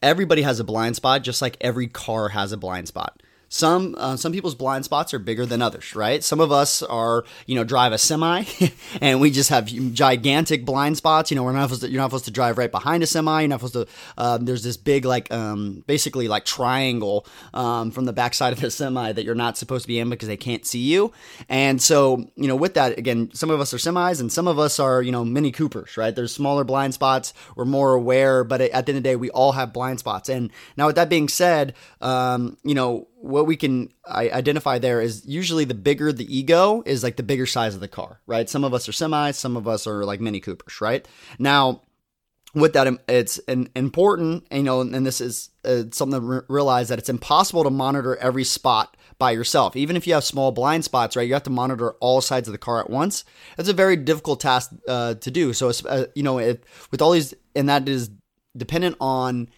everybody 0.00 0.42
has 0.42 0.60
a 0.60 0.64
blind 0.64 0.96
spot, 0.96 1.22
just 1.22 1.42
like 1.42 1.56
every 1.60 1.88
car 1.88 2.28
has 2.28 2.52
a 2.52 2.56
blind 2.56 2.88
spot. 2.88 3.22
Some 3.52 3.96
uh, 3.98 4.16
some 4.16 4.30
people's 4.30 4.54
blind 4.54 4.84
spots 4.84 5.12
are 5.12 5.18
bigger 5.18 5.44
than 5.44 5.60
others, 5.60 5.96
right? 5.96 6.22
Some 6.22 6.38
of 6.38 6.52
us 6.52 6.84
are, 6.84 7.24
you 7.46 7.56
know, 7.56 7.64
drive 7.64 7.92
a 7.92 7.98
semi, 7.98 8.44
and 9.00 9.20
we 9.20 9.32
just 9.32 9.50
have 9.50 9.66
gigantic 9.66 10.64
blind 10.64 10.96
spots. 10.96 11.32
You 11.32 11.34
know, 11.34 11.42
we're 11.42 11.52
not 11.52 11.64
supposed 11.64 11.82
to, 11.82 11.90
you're 11.90 12.00
not 12.00 12.10
supposed 12.10 12.26
to 12.26 12.30
drive 12.30 12.58
right 12.58 12.70
behind 12.70 13.02
a 13.02 13.08
semi. 13.08 13.40
You're 13.40 13.48
not 13.48 13.60
supposed 13.60 13.74
to. 13.74 13.86
Um, 14.16 14.44
there's 14.44 14.62
this 14.62 14.76
big 14.76 15.04
like 15.04 15.32
um, 15.32 15.82
basically 15.88 16.28
like 16.28 16.44
triangle 16.44 17.26
um, 17.52 17.90
from 17.90 18.04
the 18.04 18.12
backside 18.12 18.52
of 18.52 18.60
the 18.60 18.70
semi 18.70 19.10
that 19.10 19.24
you're 19.24 19.34
not 19.34 19.58
supposed 19.58 19.82
to 19.82 19.88
be 19.88 19.98
in 19.98 20.08
because 20.08 20.28
they 20.28 20.36
can't 20.36 20.64
see 20.64 20.78
you. 20.78 21.12
And 21.48 21.82
so 21.82 22.30
you 22.36 22.46
know, 22.46 22.56
with 22.56 22.74
that 22.74 22.98
again, 22.98 23.30
some 23.34 23.50
of 23.50 23.60
us 23.60 23.74
are 23.74 23.78
semis 23.78 24.20
and 24.20 24.32
some 24.32 24.46
of 24.46 24.60
us 24.60 24.78
are 24.78 25.02
you 25.02 25.10
know 25.10 25.24
Mini 25.24 25.50
Coopers, 25.50 25.96
right? 25.96 26.14
There's 26.14 26.32
smaller 26.32 26.62
blind 26.62 26.94
spots. 26.94 27.34
We're 27.56 27.64
more 27.64 27.94
aware, 27.94 28.44
but 28.44 28.60
at 28.60 28.70
the 28.70 28.76
end 28.76 28.88
of 28.90 28.94
the 28.94 29.00
day, 29.00 29.16
we 29.16 29.30
all 29.30 29.50
have 29.52 29.72
blind 29.72 29.98
spots. 29.98 30.28
And 30.28 30.52
now 30.76 30.86
with 30.86 30.94
that 30.94 31.08
being 31.08 31.28
said, 31.28 31.74
um, 32.00 32.56
you 32.62 32.76
know 32.76 33.08
what 33.20 33.46
we 33.46 33.54
can 33.54 33.92
identify 34.06 34.78
there 34.78 35.00
is 35.02 35.26
usually 35.26 35.66
the 35.66 35.74
bigger 35.74 36.10
the 36.10 36.34
ego 36.34 36.82
is 36.86 37.02
like 37.02 37.16
the 37.16 37.22
bigger 37.22 37.44
size 37.44 37.74
of 37.74 37.80
the 37.80 37.88
car, 37.88 38.20
right? 38.26 38.48
Some 38.48 38.64
of 38.64 38.72
us 38.72 38.88
are 38.88 38.92
semis, 38.92 39.34
some 39.34 39.58
of 39.58 39.68
us 39.68 39.86
are 39.86 40.04
like 40.06 40.20
Mini 40.20 40.40
Coopers, 40.40 40.80
right? 40.80 41.06
Now, 41.38 41.82
with 42.54 42.72
that, 42.72 42.88
it's 43.08 43.38
an 43.46 43.68
important, 43.76 44.46
you 44.50 44.62
know, 44.62 44.80
and 44.80 45.06
this 45.06 45.20
is 45.20 45.50
uh, 45.64 45.84
something 45.92 46.18
to 46.20 46.44
realize 46.48 46.88
that 46.88 46.98
it's 46.98 47.10
impossible 47.10 47.62
to 47.64 47.70
monitor 47.70 48.16
every 48.16 48.42
spot 48.42 48.96
by 49.18 49.32
yourself. 49.32 49.76
Even 49.76 49.96
if 49.96 50.06
you 50.06 50.14
have 50.14 50.24
small 50.24 50.50
blind 50.50 50.84
spots, 50.84 51.14
right, 51.14 51.28
you 51.28 51.34
have 51.34 51.42
to 51.44 51.50
monitor 51.50 51.92
all 52.00 52.22
sides 52.22 52.48
of 52.48 52.52
the 52.52 52.58
car 52.58 52.80
at 52.80 52.88
once. 52.88 53.24
It's 53.58 53.68
a 53.68 53.74
very 53.74 53.96
difficult 53.96 54.40
task 54.40 54.72
uh, 54.88 55.14
to 55.14 55.30
do. 55.30 55.52
So, 55.52 55.70
uh, 55.88 56.06
you 56.14 56.22
know, 56.22 56.38
it, 56.38 56.64
with 56.90 57.02
all 57.02 57.12
these, 57.12 57.34
and 57.54 57.68
that 57.68 57.86
is 57.86 58.10
dependent 58.56 58.96
on 58.98 59.50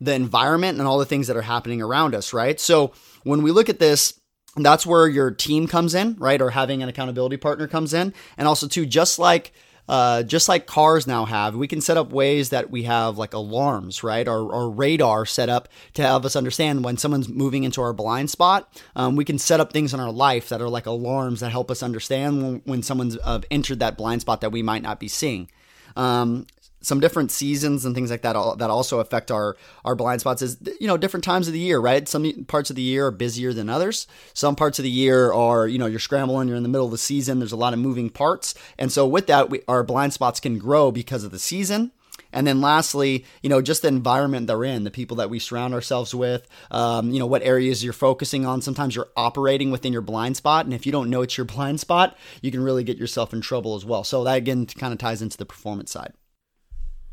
the 0.00 0.14
environment 0.14 0.78
and 0.78 0.86
all 0.86 0.98
the 0.98 1.04
things 1.04 1.26
that 1.26 1.36
are 1.36 1.42
happening 1.42 1.82
around 1.82 2.14
us, 2.14 2.32
right? 2.32 2.58
So 2.60 2.92
when 3.24 3.42
we 3.42 3.50
look 3.50 3.68
at 3.68 3.78
this, 3.78 4.18
that's 4.56 4.86
where 4.86 5.08
your 5.08 5.30
team 5.30 5.66
comes 5.66 5.94
in, 5.94 6.16
right? 6.18 6.40
Or 6.40 6.50
having 6.50 6.82
an 6.82 6.88
accountability 6.88 7.36
partner 7.36 7.68
comes 7.68 7.94
in. 7.94 8.14
And 8.36 8.48
also 8.48 8.66
too, 8.68 8.86
just 8.86 9.18
like 9.18 9.52
uh, 9.88 10.22
just 10.22 10.48
like 10.48 10.66
cars 10.66 11.06
now 11.06 11.24
have, 11.24 11.56
we 11.56 11.66
can 11.66 11.80
set 11.80 11.96
up 11.96 12.12
ways 12.12 12.50
that 12.50 12.70
we 12.70 12.82
have 12.82 13.16
like 13.16 13.32
alarms, 13.32 14.04
right? 14.04 14.28
Or, 14.28 14.52
or 14.52 14.70
radar 14.70 15.24
set 15.24 15.48
up 15.48 15.68
to 15.94 16.02
help 16.02 16.26
us 16.26 16.36
understand 16.36 16.84
when 16.84 16.98
someone's 16.98 17.28
moving 17.28 17.64
into 17.64 17.80
our 17.80 17.94
blind 17.94 18.28
spot. 18.28 18.68
Um, 18.94 19.16
we 19.16 19.24
can 19.24 19.38
set 19.38 19.60
up 19.60 19.72
things 19.72 19.94
in 19.94 20.00
our 20.00 20.12
life 20.12 20.50
that 20.50 20.60
are 20.60 20.68
like 20.68 20.84
alarms 20.84 21.40
that 21.40 21.50
help 21.50 21.70
us 21.70 21.82
understand 21.82 22.42
when, 22.42 22.62
when 22.66 22.82
someone's 22.82 23.16
uh, 23.24 23.40
entered 23.50 23.80
that 23.80 23.96
blind 23.96 24.20
spot 24.20 24.42
that 24.42 24.52
we 24.52 24.62
might 24.62 24.82
not 24.82 25.00
be 25.00 25.08
seeing. 25.08 25.48
Um, 25.96 26.46
some 26.80 27.00
different 27.00 27.30
seasons 27.30 27.84
and 27.84 27.94
things 27.94 28.10
like 28.10 28.22
that 28.22 28.34
that 28.58 28.70
also 28.70 29.00
affect 29.00 29.30
our 29.30 29.56
our 29.84 29.94
blind 29.94 30.20
spots 30.20 30.42
is 30.42 30.58
you 30.80 30.86
know 30.86 30.96
different 30.96 31.24
times 31.24 31.46
of 31.46 31.52
the 31.52 31.58
year 31.58 31.78
right 31.78 32.08
some 32.08 32.44
parts 32.44 32.70
of 32.70 32.76
the 32.76 32.82
year 32.82 33.06
are 33.06 33.10
busier 33.10 33.52
than 33.52 33.68
others 33.68 34.06
some 34.34 34.54
parts 34.54 34.78
of 34.78 34.82
the 34.82 34.90
year 34.90 35.32
are 35.32 35.66
you 35.66 35.78
know 35.78 35.86
you're 35.86 35.98
scrambling 35.98 36.48
you're 36.48 36.56
in 36.56 36.62
the 36.62 36.68
middle 36.68 36.86
of 36.86 36.92
the 36.92 36.98
season 36.98 37.38
there's 37.38 37.52
a 37.52 37.56
lot 37.56 37.72
of 37.72 37.78
moving 37.78 38.10
parts 38.10 38.54
and 38.78 38.92
so 38.92 39.06
with 39.06 39.26
that 39.26 39.50
we, 39.50 39.60
our 39.68 39.82
blind 39.82 40.12
spots 40.12 40.40
can 40.40 40.58
grow 40.58 40.90
because 40.90 41.24
of 41.24 41.30
the 41.30 41.38
season 41.38 41.92
and 42.32 42.46
then 42.46 42.60
lastly, 42.60 43.24
you 43.42 43.48
know, 43.48 43.62
just 43.62 43.82
the 43.82 43.88
environment 43.88 44.46
they're 44.46 44.64
in, 44.64 44.84
the 44.84 44.90
people 44.90 45.16
that 45.16 45.30
we 45.30 45.38
surround 45.38 45.72
ourselves 45.72 46.14
with, 46.14 46.46
um, 46.70 47.10
you 47.10 47.18
know, 47.18 47.26
what 47.26 47.42
areas 47.42 47.82
you're 47.82 47.92
focusing 47.92 48.44
on. 48.44 48.60
Sometimes 48.60 48.94
you're 48.94 49.08
operating 49.16 49.70
within 49.70 49.92
your 49.92 50.02
blind 50.02 50.36
spot. 50.36 50.64
And 50.64 50.74
if 50.74 50.84
you 50.84 50.92
don't 50.92 51.10
know 51.10 51.22
it's 51.22 51.38
your 51.38 51.44
blind 51.46 51.80
spot, 51.80 52.16
you 52.42 52.50
can 52.50 52.62
really 52.62 52.84
get 52.84 52.98
yourself 52.98 53.32
in 53.32 53.40
trouble 53.40 53.74
as 53.76 53.84
well. 53.84 54.04
So 54.04 54.24
that 54.24 54.36
again 54.36 54.66
kind 54.66 54.92
of 54.92 54.98
ties 54.98 55.22
into 55.22 55.38
the 55.38 55.46
performance 55.46 55.90
side. 55.90 56.12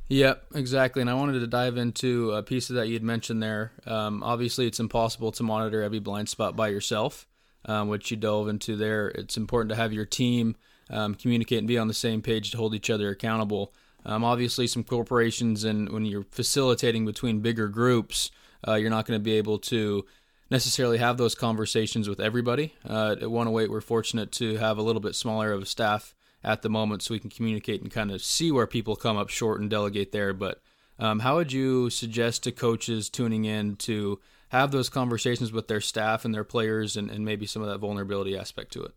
Yep, 0.07 0.45
exactly. 0.53 1.01
And 1.01 1.09
I 1.09 1.15
wanted 1.15 1.39
to 1.39 1.47
dive 1.47 1.77
into 1.77 2.31
a 2.31 2.43
piece 2.43 2.69
of 2.69 2.75
that 2.75 2.88
you'd 2.88 3.03
mentioned 3.03 3.41
there. 3.41 3.71
Um, 3.88 4.21
obviously, 4.21 4.67
it's 4.67 4.79
impossible 4.79 5.31
to 5.33 5.43
monitor 5.43 5.81
every 5.81 6.00
blind 6.00 6.29
spot 6.29 6.55
by 6.55 6.67
yourself, 6.67 7.27
um, 7.65 7.88
which 7.88 8.12
you 8.12 8.17
dove 8.17 8.47
into 8.47 8.75
there. 8.75 9.07
It's 9.07 9.35
important 9.35 9.69
to 9.69 9.75
have 9.75 9.93
your 9.93 10.05
team 10.05 10.55
um, 10.91 11.15
communicate 11.15 11.59
and 11.59 11.67
be 11.67 11.79
on 11.79 11.88
the 11.88 11.93
same 11.93 12.21
page 12.21 12.51
to 12.51 12.57
hold 12.57 12.75
each 12.75 12.89
other 12.89 13.09
accountable. 13.09 13.74
Um, 14.05 14.24
obviously, 14.24 14.67
some 14.67 14.83
corporations 14.83 15.63
and 15.63 15.89
when 15.89 16.05
you're 16.05 16.27
facilitating 16.29 17.05
between 17.05 17.39
bigger 17.39 17.67
groups, 17.67 18.29
uh, 18.67 18.75
you're 18.75 18.91
not 18.91 19.07
going 19.07 19.19
to 19.19 19.24
be 19.24 19.33
able 19.33 19.57
to 19.57 20.05
necessarily 20.51 21.00
have 21.00 21.17
those 21.17 21.33
conversations 21.33 22.07
with 22.07 22.19
everybody. 22.19 22.75
Uh, 22.88 23.15
at 23.19 23.31
108, 23.31 23.71
we're 23.71 23.81
fortunate 23.81 24.31
to 24.33 24.57
have 24.57 24.77
a 24.77 24.83
little 24.83 25.01
bit 25.01 25.15
smaller 25.15 25.51
of 25.51 25.63
a 25.63 25.65
staff 25.65 26.14
at 26.45 26.61
the 26.61 26.69
moment 26.69 27.01
so 27.01 27.13
we 27.13 27.19
can 27.19 27.31
communicate 27.31 27.81
and 27.81 27.91
kind 27.91 28.11
of 28.11 28.21
see 28.21 28.51
where 28.51 28.67
people 28.67 28.95
come 28.95 29.17
up 29.17 29.29
short 29.29 29.59
and 29.59 29.69
delegate 29.69 30.11
there. 30.11 30.31
But 30.31 30.61
um, 30.99 31.19
how 31.19 31.35
would 31.35 31.51
you 31.51 31.89
suggest 31.89 32.43
to 32.43 32.51
coaches 32.51 33.09
tuning 33.09 33.45
in 33.45 33.75
to 33.77 34.19
have 34.49 34.71
those 34.71 34.87
conversations 34.87 35.51
with 35.51 35.67
their 35.67 35.81
staff 35.81 36.23
and 36.23 36.33
their 36.33 36.43
players 36.43 36.95
and, 36.95 37.09
and 37.09 37.25
maybe 37.25 37.47
some 37.47 37.63
of 37.63 37.67
that 37.67 37.79
vulnerability 37.79 38.37
aspect 38.37 38.71
to 38.73 38.83
it? 38.83 38.93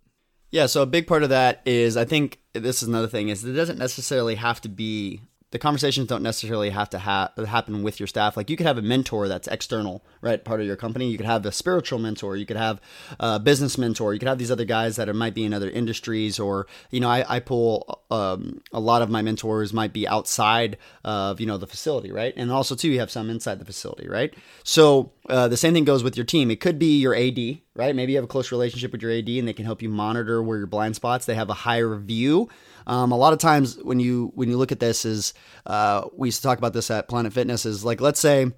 Yeah, 0.50 0.66
so 0.66 0.82
a 0.82 0.86
big 0.86 1.06
part 1.06 1.22
of 1.22 1.30
that 1.30 1.62
is 1.64 1.96
I 1.96 2.04
think 2.04 2.38
this 2.52 2.82
is 2.82 2.88
another 2.88 3.08
thing 3.08 3.30
is 3.30 3.44
it 3.44 3.52
doesn't 3.52 3.78
necessarily 3.78 4.34
have 4.36 4.60
to 4.62 4.68
be 4.68 5.22
the 5.50 5.58
conversations 5.58 6.08
don't 6.08 6.22
necessarily 6.22 6.70
have 6.70 6.90
to 6.90 6.98
ha- 6.98 7.32
happen 7.46 7.82
with 7.82 7.98
your 7.98 8.06
staff. 8.06 8.36
Like 8.36 8.50
you 8.50 8.56
could 8.56 8.66
have 8.66 8.76
a 8.76 8.82
mentor 8.82 9.28
that's 9.28 9.48
external, 9.48 10.04
right, 10.20 10.44
part 10.44 10.60
of 10.60 10.66
your 10.66 10.76
company. 10.76 11.08
You 11.08 11.16
could 11.16 11.26
have 11.26 11.46
a 11.46 11.52
spiritual 11.52 11.98
mentor. 11.98 12.36
You 12.36 12.44
could 12.44 12.56
have 12.56 12.80
a 13.18 13.40
business 13.40 13.78
mentor. 13.78 14.12
You 14.12 14.20
could 14.20 14.28
have 14.28 14.38
these 14.38 14.50
other 14.50 14.66
guys 14.66 14.96
that 14.96 15.08
are, 15.08 15.14
might 15.14 15.34
be 15.34 15.44
in 15.44 15.54
other 15.54 15.70
industries, 15.70 16.38
or 16.38 16.66
you 16.90 17.00
know, 17.00 17.08
I, 17.08 17.36
I 17.36 17.40
pull 17.40 18.02
um, 18.10 18.60
a 18.72 18.80
lot 18.80 19.00
of 19.00 19.08
my 19.08 19.22
mentors 19.22 19.72
might 19.72 19.92
be 19.92 20.06
outside 20.06 20.76
of 21.04 21.40
you 21.40 21.46
know 21.46 21.56
the 21.56 21.66
facility, 21.66 22.12
right, 22.12 22.34
and 22.36 22.52
also 22.52 22.74
too 22.74 22.88
you 22.88 23.00
have 23.00 23.10
some 23.10 23.30
inside 23.30 23.58
the 23.58 23.64
facility, 23.64 24.06
right. 24.06 24.34
So 24.64 25.12
uh, 25.28 25.48
the 25.48 25.56
same 25.56 25.72
thing 25.72 25.84
goes 25.84 26.02
with 26.02 26.16
your 26.16 26.26
team. 26.26 26.50
It 26.50 26.60
could 26.60 26.78
be 26.78 26.98
your 26.98 27.14
AD, 27.14 27.38
right? 27.78 27.96
Maybe 27.96 28.12
you 28.12 28.18
have 28.18 28.24
a 28.24 28.28
close 28.28 28.52
relationship 28.52 28.92
with 28.92 29.00
your 29.00 29.12
AD, 29.12 29.28
and 29.28 29.48
they 29.48 29.54
can 29.54 29.64
help 29.64 29.80
you 29.80 29.88
monitor 29.88 30.42
where 30.42 30.58
your 30.58 30.66
blind 30.66 30.96
spots. 30.96 31.24
They 31.24 31.34
have 31.34 31.48
a 31.48 31.54
higher 31.54 31.96
view 31.96 32.50
um, 32.88 33.12
a 33.12 33.16
lot 33.16 33.34
of 33.34 33.38
times 33.38 33.76
when 33.82 34.00
you 34.00 34.32
when 34.34 34.48
you 34.48 34.56
look 34.56 34.72
at 34.72 34.80
this 34.80 35.04
is 35.04 35.34
uh, 35.66 36.08
we 36.16 36.28
used 36.28 36.38
to 36.38 36.42
talk 36.42 36.58
about 36.58 36.72
this 36.72 36.90
at 36.90 37.06
Planet 37.06 37.34
Fitness 37.34 37.66
is 37.66 37.84
like 37.84 38.00
let's 38.00 38.18
say 38.18 38.50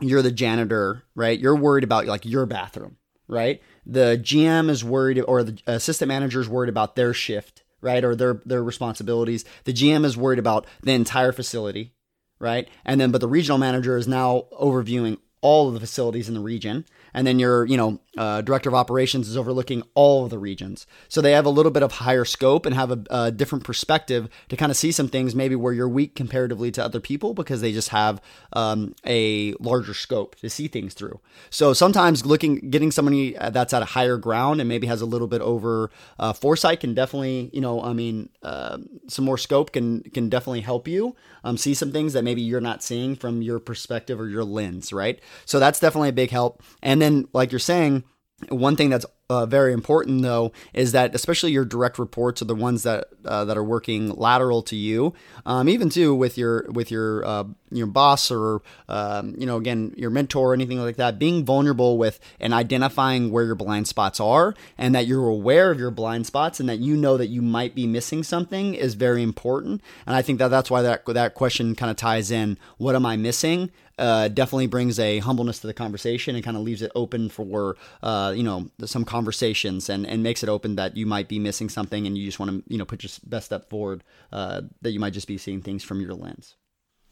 you're 0.00 0.22
the 0.22 0.30
janitor, 0.30 1.02
right? 1.16 1.38
You're 1.38 1.56
worried 1.56 1.84
about 1.84 2.06
like 2.06 2.24
your 2.24 2.46
bathroom, 2.46 2.96
right? 3.26 3.60
The 3.84 4.20
GM 4.22 4.70
is 4.70 4.84
worried 4.84 5.18
or 5.18 5.42
the 5.42 5.60
assistant 5.66 6.08
manager 6.08 6.40
is 6.40 6.48
worried 6.48 6.68
about 6.68 6.94
their 6.94 7.12
shift, 7.12 7.64
right? 7.80 8.04
Or 8.04 8.14
their 8.14 8.40
their 8.46 8.62
responsibilities. 8.62 9.44
The 9.64 9.72
GM 9.72 10.04
is 10.04 10.16
worried 10.16 10.38
about 10.38 10.66
the 10.82 10.92
entire 10.92 11.32
facility, 11.32 11.92
right? 12.38 12.68
And 12.84 13.00
then 13.00 13.10
but 13.10 13.20
the 13.20 13.28
regional 13.28 13.58
manager 13.58 13.96
is 13.96 14.06
now 14.06 14.44
overviewing 14.52 15.18
all 15.40 15.68
of 15.68 15.74
the 15.74 15.80
facilities 15.80 16.28
in 16.28 16.34
the 16.34 16.40
region 16.40 16.84
and 17.16 17.26
then 17.26 17.40
your 17.40 17.64
you 17.64 17.76
know 17.76 17.98
uh, 18.16 18.40
director 18.42 18.68
of 18.68 18.74
operations 18.74 19.28
is 19.28 19.36
overlooking 19.36 19.82
all 19.94 20.24
of 20.24 20.30
the 20.30 20.38
regions. 20.38 20.86
So 21.08 21.20
they 21.20 21.32
have 21.32 21.44
a 21.44 21.50
little 21.50 21.72
bit 21.72 21.82
of 21.82 21.92
higher 21.92 22.24
scope 22.24 22.64
and 22.64 22.74
have 22.74 22.90
a, 22.90 23.04
a, 23.10 23.30
different 23.30 23.62
perspective 23.62 24.30
to 24.48 24.56
kind 24.56 24.70
of 24.70 24.76
see 24.76 24.90
some 24.90 25.08
things 25.08 25.34
maybe 25.34 25.54
where 25.54 25.74
you're 25.74 25.88
weak 25.88 26.14
comparatively 26.14 26.70
to 26.72 26.82
other 26.82 26.98
people 26.98 27.34
because 27.34 27.60
they 27.60 27.72
just 27.72 27.90
have 27.90 28.22
um, 28.54 28.94
a 29.06 29.52
larger 29.60 29.92
scope 29.92 30.34
to 30.36 30.48
see 30.48 30.66
things 30.66 30.94
through. 30.94 31.20
So 31.50 31.74
sometimes 31.74 32.24
looking 32.24 32.70
getting 32.70 32.90
somebody 32.90 33.36
that's 33.50 33.74
at 33.74 33.82
a 33.82 33.86
higher 33.86 34.16
ground 34.16 34.60
and 34.60 34.68
maybe 34.68 34.86
has 34.86 35.02
a 35.02 35.06
little 35.06 35.28
bit 35.28 35.42
over 35.42 35.90
uh, 36.18 36.32
foresight 36.32 36.80
can 36.80 36.94
definitely 36.94 37.50
you 37.52 37.60
know 37.60 37.82
i 37.82 37.92
mean 37.92 38.28
uh, 38.42 38.78
some 39.08 39.24
more 39.24 39.38
scope 39.38 39.72
can 39.72 40.00
can 40.02 40.28
definitely 40.28 40.60
help 40.62 40.88
you 40.88 41.14
um, 41.44 41.56
see 41.56 41.74
some 41.74 41.92
things 41.92 42.12
that 42.12 42.24
maybe 42.24 42.40
you're 42.40 42.60
not 42.60 42.82
seeing 42.82 43.14
from 43.14 43.42
your 43.42 43.58
perspective 43.58 44.20
or 44.20 44.28
your 44.28 44.44
lens 44.44 44.92
right? 44.92 45.20
So 45.44 45.60
that's 45.60 45.78
definitely 45.78 46.08
a 46.08 46.14
big 46.14 46.30
help. 46.30 46.62
And 46.82 47.00
then 47.00 47.05
then, 47.06 47.28
like 47.32 47.52
you're 47.52 47.58
saying, 47.58 48.04
one 48.48 48.76
thing 48.76 48.90
that's 48.90 49.06
uh, 49.28 49.46
very 49.46 49.72
important 49.72 50.22
though 50.22 50.52
is 50.74 50.92
that 50.92 51.14
especially 51.14 51.50
your 51.50 51.64
direct 51.64 51.98
reports 51.98 52.42
are 52.42 52.44
the 52.44 52.54
ones 52.54 52.82
that 52.82 53.06
uh, 53.24 53.44
that 53.44 53.56
are 53.56 53.64
working 53.64 54.10
lateral 54.10 54.62
to 54.62 54.76
you. 54.76 55.14
Um, 55.46 55.68
even 55.68 55.88
too 55.88 56.14
with 56.14 56.36
your 56.36 56.66
with 56.70 56.90
your 56.90 57.24
uh, 57.24 57.44
your 57.76 57.86
boss 57.86 58.30
or 58.30 58.62
um, 58.88 59.34
you 59.38 59.46
know 59.46 59.56
again 59.56 59.92
your 59.96 60.10
mentor 60.10 60.50
or 60.50 60.54
anything 60.54 60.78
like 60.78 60.96
that 60.96 61.18
being 61.18 61.44
vulnerable 61.44 61.98
with 61.98 62.18
and 62.40 62.52
identifying 62.52 63.30
where 63.30 63.44
your 63.44 63.54
blind 63.54 63.88
spots 63.88 64.20
are 64.20 64.54
and 64.78 64.94
that 64.94 65.06
you're 65.06 65.28
aware 65.28 65.70
of 65.70 65.78
your 65.78 65.90
blind 65.90 66.26
spots 66.26 66.60
and 66.60 66.68
that 66.68 66.78
you 66.78 66.96
know 66.96 67.16
that 67.16 67.28
you 67.28 67.42
might 67.42 67.74
be 67.74 67.86
missing 67.86 68.22
something 68.22 68.74
is 68.74 68.94
very 68.94 69.22
important 69.22 69.80
and 70.06 70.16
I 70.16 70.22
think 70.22 70.38
that 70.38 70.48
that's 70.48 70.70
why 70.70 70.82
that 70.82 71.04
that 71.06 71.34
question 71.34 71.74
kind 71.74 71.90
of 71.90 71.96
ties 71.96 72.30
in 72.30 72.58
what 72.78 72.94
am 72.94 73.06
I 73.06 73.16
missing 73.16 73.70
uh, 73.98 74.28
definitely 74.28 74.66
brings 74.66 74.98
a 74.98 75.18
humbleness 75.20 75.60
to 75.60 75.66
the 75.66 75.74
conversation 75.74 76.34
and 76.34 76.44
kind 76.44 76.56
of 76.56 76.62
leaves 76.62 76.82
it 76.82 76.92
open 76.94 77.28
for 77.28 77.76
uh, 78.02 78.32
you 78.36 78.42
know 78.42 78.68
some 78.84 79.04
conversations 79.04 79.88
and, 79.88 80.06
and 80.06 80.22
makes 80.22 80.42
it 80.42 80.48
open 80.48 80.76
that 80.76 80.96
you 80.96 81.06
might 81.06 81.28
be 81.28 81.38
missing 81.38 81.68
something 81.68 82.06
and 82.06 82.16
you 82.18 82.26
just 82.26 82.38
want 82.38 82.50
to 82.50 82.72
you 82.72 82.78
know 82.78 82.84
put 82.84 83.02
your 83.02 83.10
best 83.26 83.46
step 83.46 83.68
forward 83.70 84.04
uh, 84.32 84.62
that 84.82 84.90
you 84.90 85.00
might 85.00 85.12
just 85.12 85.28
be 85.28 85.38
seeing 85.38 85.62
things 85.62 85.82
from 85.82 86.00
your 86.00 86.14
lens. 86.14 86.56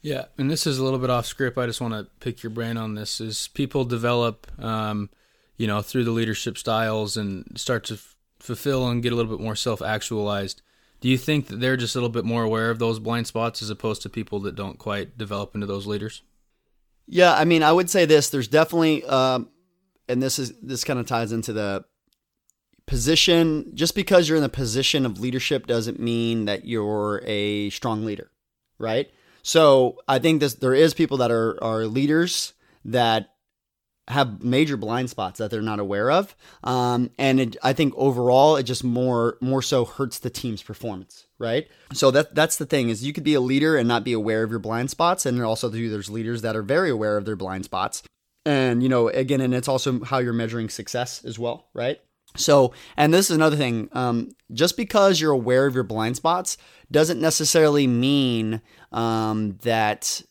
Yeah, 0.05 0.25
and 0.37 0.51
this 0.51 0.67
is 0.67 0.77
a 0.77 0.83
little 0.83 0.99
bit 0.99 1.09
off 1.09 1.25
script. 1.25 1.57
I 1.57 1.65
just 1.65 1.81
want 1.81 1.95
to 1.95 2.07
pick 2.19 2.43
your 2.43 2.51
brain 2.51 2.77
on 2.77 2.93
this. 2.93 3.19
Is 3.19 3.47
people 3.47 3.85
develop, 3.85 4.45
um, 4.63 5.09
you 5.57 5.65
know, 5.65 5.81
through 5.81 6.03
the 6.03 6.11
leadership 6.11 6.59
styles 6.59 7.17
and 7.17 7.43
start 7.55 7.85
to 7.85 7.95
f- 7.95 8.15
fulfill 8.37 8.87
and 8.87 9.01
get 9.01 9.13
a 9.13 9.15
little 9.15 9.35
bit 9.35 9.43
more 9.43 9.55
self 9.55 9.81
actualized. 9.81 10.61
Do 11.01 11.09
you 11.09 11.17
think 11.17 11.47
that 11.47 11.59
they're 11.59 11.75
just 11.75 11.95
a 11.95 11.97
little 11.97 12.11
bit 12.11 12.23
more 12.23 12.43
aware 12.43 12.69
of 12.69 12.77
those 12.77 12.99
blind 12.99 13.25
spots 13.25 13.63
as 13.63 13.71
opposed 13.71 14.03
to 14.03 14.09
people 14.09 14.39
that 14.41 14.53
don't 14.53 14.77
quite 14.77 15.17
develop 15.17 15.55
into 15.55 15.65
those 15.65 15.87
leaders? 15.87 16.21
Yeah, 17.07 17.33
I 17.33 17.43
mean, 17.43 17.63
I 17.63 17.71
would 17.71 17.89
say 17.89 18.05
this. 18.05 18.29
There's 18.29 18.47
definitely, 18.47 19.03
uh, 19.07 19.39
and 20.07 20.21
this 20.21 20.37
is 20.37 20.53
this 20.61 20.83
kind 20.83 20.99
of 20.99 21.07
ties 21.07 21.31
into 21.31 21.51
the 21.51 21.83
position 22.85 23.71
just 23.73 23.95
because 23.95 24.29
you're 24.29 24.37
in 24.37 24.43
the 24.43 24.49
position 24.49 25.03
of 25.03 25.19
leadership 25.19 25.65
doesn't 25.65 25.99
mean 25.99 26.45
that 26.45 26.63
you're 26.63 27.23
a 27.25 27.71
strong 27.71 28.05
leader 28.05 28.29
right 28.77 29.09
so 29.45 29.97
i 30.07 30.19
think 30.19 30.39
this 30.39 30.55
there 30.55 30.73
is 30.73 30.93
people 30.93 31.17
that 31.17 31.31
are 31.31 31.61
are 31.63 31.85
leaders 31.85 32.53
that 32.83 33.31
have 34.07 34.43
major 34.43 34.77
blind 34.77 35.09
spots 35.09 35.39
that 35.39 35.49
they're 35.49 35.63
not 35.63 35.79
aware 35.79 36.11
of. 36.11 36.35
Um, 36.63 37.09
and 37.17 37.39
it, 37.39 37.57
i 37.63 37.73
think 37.73 37.93
overall 37.97 38.55
it 38.55 38.63
just 38.63 38.83
more 38.83 39.37
more 39.41 39.63
so 39.63 39.83
hurts 39.83 40.19
the 40.19 40.29
team's 40.29 40.61
performance 40.61 41.25
right? 41.39 41.67
So 41.93 42.11
that 42.11 42.35
that's 42.35 42.57
the 42.57 42.65
thing 42.65 42.89
is 42.89 43.03
you 43.03 43.13
could 43.13 43.23
be 43.23 43.33
a 43.33 43.41
leader 43.41 43.75
and 43.75 43.87
not 43.87 44.03
be 44.03 44.13
aware 44.13 44.43
of 44.43 44.49
your 44.49 44.59
blind 44.59 44.89
spots. 44.89 45.25
And 45.25 45.41
also 45.41 45.69
there's 45.69 46.09
leaders 46.09 46.41
that 46.41 46.55
are 46.55 46.61
very 46.61 46.89
aware 46.89 47.17
of 47.17 47.25
their 47.25 47.35
blind 47.35 47.65
spots. 47.65 48.03
And 48.45 48.83
you 48.83 48.89
know 48.89 49.07
again 49.07 49.41
and 49.41 49.53
it's 49.53 49.67
also 49.67 50.03
how 50.03 50.19
you're 50.19 50.33
measuring 50.33 50.69
success 50.69 51.25
as 51.25 51.39
well 51.39 51.67
right 51.73 51.99
so, 52.35 52.73
and 52.97 53.13
this 53.13 53.29
is 53.29 53.35
another 53.35 53.57
thing. 53.57 53.89
Um, 53.91 54.29
just 54.53 54.77
because 54.77 55.19
you're 55.19 55.31
aware 55.31 55.65
of 55.65 55.75
your 55.75 55.83
blind 55.83 56.15
spots 56.15 56.57
doesn't 56.91 57.19
necessarily 57.19 57.87
mean 57.87 58.61
um, 58.91 59.57
that, 59.63 60.21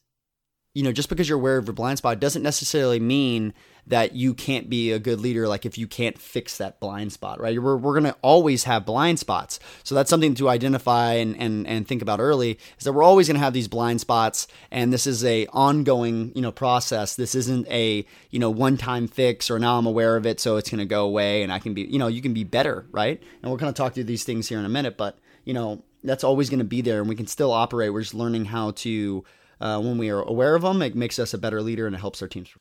you 0.75 0.83
know, 0.83 0.93
just 0.93 1.09
because 1.09 1.29
you're 1.29 1.39
aware 1.39 1.57
of 1.57 1.67
your 1.67 1.73
blind 1.73 1.99
spot 1.99 2.19
doesn't 2.19 2.43
necessarily 2.43 2.99
mean 2.99 3.55
that 3.87 4.17
you 4.17 4.35
can't 4.35 4.69
be 4.69 4.91
a 4.91 4.99
good 4.99 5.21
leader 5.21 5.47
like 5.47 5.67
if 5.67 5.77
you 5.77 5.87
can't 5.87 6.19
fix 6.19 6.57
that 6.59 6.81
blind 6.81 7.13
spot 7.13 7.41
right? 7.41 7.61
We're, 7.63 7.77
we're 7.77 7.93
going 7.93 8.13
to 8.13 8.19
always 8.23 8.65
have 8.65 8.85
blind 8.85 9.19
spots. 9.19 9.61
So 9.85 9.95
that's 9.95 10.11
something 10.11 10.35
to 10.37 10.49
identify 10.49 11.13
and, 11.15 11.39
and, 11.39 11.67
and 11.67 11.87
think 11.87 12.03
about 12.03 12.19
early 12.19 12.59
is 12.79 12.85
that 12.85 12.93
we're 12.93 13.03
always 13.03 13.29
going 13.29 13.37
to 13.37 13.45
have 13.45 13.53
these 13.53 13.69
blind 13.69 14.01
spots 14.01 14.49
and 14.71 14.93
this 14.93 15.07
is 15.07 15.25
a 15.25 15.47
ongoing 15.49 16.33
you 16.35 16.43
know 16.43 16.51
process. 16.51 17.15
This 17.15 17.35
isn't 17.35 17.69
a 17.69 18.05
you 18.31 18.39
know 18.41 18.51
one 18.51 18.77
time 18.77 19.07
fix 19.07 19.51
or 19.51 19.59
now 19.59 19.79
i'm 19.79 19.87
aware 19.87 20.17
of 20.17 20.27
it 20.27 20.41
so 20.41 20.57
it's 20.57 20.71
going 20.71 20.79
to 20.79 20.85
go 20.85 21.05
away 21.05 21.43
and 21.43 21.53
i 21.53 21.59
can 21.59 21.75
be 21.75 21.83
you 21.83 21.99
know 21.99 22.09
you 22.09 22.23
can 22.23 22.35
be 22.35 22.45
better 22.45 22.87
right? 22.91 23.23
And 23.43 23.53
we're 23.53 23.59
going 23.59 23.73
to 23.73 23.77
talk 23.77 23.95
through 23.95 24.05
these 24.05 24.25
things 24.25 24.49
here 24.49 24.59
in 24.59 24.65
a 24.65 24.71
minute 24.71 24.97
but 24.97 25.19
you 25.45 25.55
know 25.55 25.85
that's 26.03 26.25
always 26.25 26.51
going 26.51 26.59
to 26.59 26.65
be 26.65 26.81
there 26.81 27.01
and 27.01 27.09
we 27.09 27.15
can 27.15 27.27
still 27.27 27.51
operate. 27.51 27.93
We're 27.93 28.03
just 28.03 28.15
learning 28.15 28.47
how 28.47 28.73
to 28.73 29.25
uh, 29.61 29.81
when 29.81 29.99
we 29.99 30.11
are 30.11 30.23
aware 30.23 30.55
of 30.55 30.63
them 30.63 30.83
it 30.83 30.95
makes 30.95 31.19
us 31.19 31.35
a 31.35 31.39
better 31.39 31.63
leader 31.63 31.87
and 31.87 31.95
it 31.97 32.01
helps 32.01 32.23
our 32.23 32.29
teams 32.29 32.55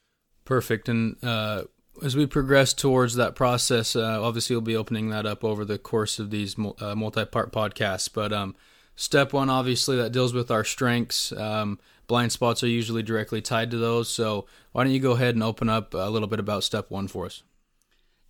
Perfect. 0.46 0.90
And 0.90 1.16
uh, 1.24 1.64
as 2.04 2.16
we 2.16 2.26
progress 2.26 2.74
towards 2.74 3.16
that 3.16 3.36
process, 3.36 3.96
uh, 3.96 4.22
obviously 4.22 4.56
we'll 4.56 4.62
be 4.62 4.76
opening 4.76 5.10
that 5.10 5.26
up 5.26 5.44
over 5.44 5.64
the 5.64 5.78
course 5.78 6.20
of 6.20 6.30
these 6.30 6.56
uh, 6.80 6.96
multi-part 6.96 7.52
podcasts. 7.52 8.10
But 8.12 8.34
um, 8.34 8.56
step 8.96 9.34
one, 9.34 9.50
obviously, 9.50 9.96
that 9.98 10.12
deals 10.12 10.34
with 10.34 10.52
our 10.52 10.64
strengths. 10.64 11.32
Um, 11.32 11.80
blind 12.08 12.32
spots 12.32 12.64
are 12.64 12.68
usually 12.68 13.04
directly 13.04 13.42
tied 13.42 13.72
to 13.72 13.78
those. 13.78 14.12
So 14.12 14.46
why 14.72 14.84
don't 14.84 14.94
you 14.94 15.00
go 15.00 15.12
ahead 15.12 15.36
and 15.36 15.44
open 15.44 15.70
up 15.70 15.94
a 15.94 16.10
little 16.10 16.28
bit 16.28 16.40
about 16.40 16.64
step 16.64 16.90
one 16.90 17.08
for 17.08 17.26
us? 17.26 17.44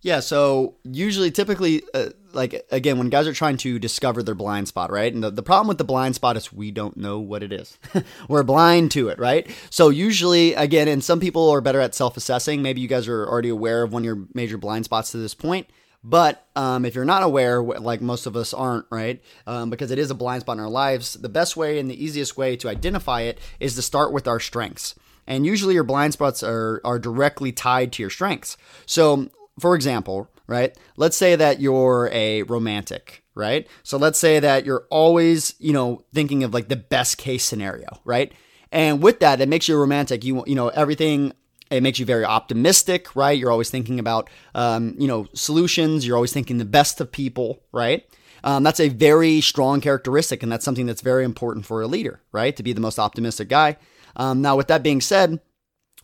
Yeah, 0.04 0.20
so 0.20 0.74
usually, 0.84 1.30
typically, 1.30 1.82
uh, 1.94 2.10
like 2.34 2.66
again, 2.70 2.98
when 2.98 3.08
guys 3.08 3.26
are 3.26 3.32
trying 3.32 3.56
to 3.56 3.78
discover 3.78 4.22
their 4.22 4.34
blind 4.34 4.68
spot, 4.68 4.92
right? 4.92 5.10
And 5.10 5.24
the, 5.24 5.30
the 5.30 5.42
problem 5.42 5.66
with 5.66 5.78
the 5.78 5.84
blind 5.84 6.14
spot 6.14 6.36
is 6.36 6.52
we 6.52 6.70
don't 6.70 6.98
know 6.98 7.20
what 7.20 7.42
it 7.42 7.54
is. 7.54 7.78
We're 8.28 8.42
blind 8.42 8.90
to 8.90 9.08
it, 9.08 9.18
right? 9.18 9.48
So 9.70 9.88
usually, 9.88 10.52
again, 10.52 10.88
and 10.88 11.02
some 11.02 11.20
people 11.20 11.48
are 11.48 11.62
better 11.62 11.80
at 11.80 11.94
self-assessing. 11.94 12.60
Maybe 12.60 12.82
you 12.82 12.86
guys 12.86 13.08
are 13.08 13.26
already 13.26 13.48
aware 13.48 13.82
of 13.82 13.94
one 13.94 14.02
of 14.02 14.04
your 14.04 14.26
major 14.34 14.58
blind 14.58 14.84
spots 14.84 15.10
to 15.12 15.16
this 15.16 15.34
point. 15.34 15.70
But 16.06 16.46
um, 16.54 16.84
if 16.84 16.94
you're 16.94 17.06
not 17.06 17.22
aware, 17.22 17.62
like 17.62 18.02
most 18.02 18.26
of 18.26 18.36
us 18.36 18.52
aren't, 18.52 18.84
right? 18.90 19.22
Um, 19.46 19.70
because 19.70 19.90
it 19.90 19.98
is 19.98 20.10
a 20.10 20.14
blind 20.14 20.42
spot 20.42 20.58
in 20.58 20.62
our 20.62 20.68
lives, 20.68 21.14
the 21.14 21.30
best 21.30 21.56
way 21.56 21.78
and 21.78 21.90
the 21.90 22.04
easiest 22.04 22.36
way 22.36 22.56
to 22.56 22.68
identify 22.68 23.22
it 23.22 23.38
is 23.58 23.74
to 23.76 23.80
start 23.80 24.12
with 24.12 24.28
our 24.28 24.38
strengths. 24.38 24.94
And 25.26 25.46
usually 25.46 25.72
your 25.72 25.82
blind 25.82 26.12
spots 26.12 26.42
are, 26.42 26.82
are 26.84 26.98
directly 26.98 27.52
tied 27.52 27.90
to 27.94 28.02
your 28.02 28.10
strengths. 28.10 28.58
So 28.84 29.30
for 29.58 29.74
example, 29.74 30.30
right? 30.46 30.76
Let's 30.96 31.16
say 31.16 31.36
that 31.36 31.60
you're 31.60 32.10
a 32.12 32.42
romantic, 32.42 33.24
right? 33.34 33.66
So 33.82 33.96
let's 33.96 34.18
say 34.18 34.40
that 34.40 34.64
you're 34.64 34.86
always, 34.90 35.54
you 35.58 35.72
know, 35.72 36.04
thinking 36.12 36.42
of 36.44 36.52
like 36.52 36.68
the 36.68 36.76
best 36.76 37.18
case 37.18 37.44
scenario, 37.44 37.88
right? 38.04 38.32
And 38.72 39.02
with 39.02 39.20
that, 39.20 39.40
it 39.40 39.48
makes 39.48 39.68
you 39.68 39.76
romantic. 39.76 40.24
You 40.24 40.44
you 40.46 40.54
know 40.54 40.68
everything. 40.68 41.32
It 41.70 41.82
makes 41.82 41.98
you 41.98 42.04
very 42.04 42.24
optimistic, 42.24 43.16
right? 43.16 43.38
You're 43.38 43.50
always 43.50 43.70
thinking 43.70 43.98
about, 43.98 44.28
um, 44.54 44.94
you 44.98 45.08
know, 45.08 45.26
solutions. 45.32 46.06
You're 46.06 46.16
always 46.16 46.32
thinking 46.32 46.58
the 46.58 46.64
best 46.64 47.00
of 47.00 47.10
people, 47.10 47.62
right? 47.72 48.04
Um, 48.44 48.62
that's 48.62 48.80
a 48.80 48.90
very 48.90 49.40
strong 49.40 49.80
characteristic, 49.80 50.42
and 50.42 50.52
that's 50.52 50.64
something 50.64 50.84
that's 50.84 51.00
very 51.00 51.24
important 51.24 51.64
for 51.64 51.80
a 51.80 51.86
leader, 51.86 52.20
right? 52.30 52.54
To 52.54 52.62
be 52.62 52.74
the 52.74 52.80
most 52.80 52.98
optimistic 52.98 53.48
guy. 53.48 53.78
Um, 54.16 54.42
now, 54.42 54.56
with 54.56 54.68
that 54.68 54.82
being 54.82 55.00
said, 55.00 55.40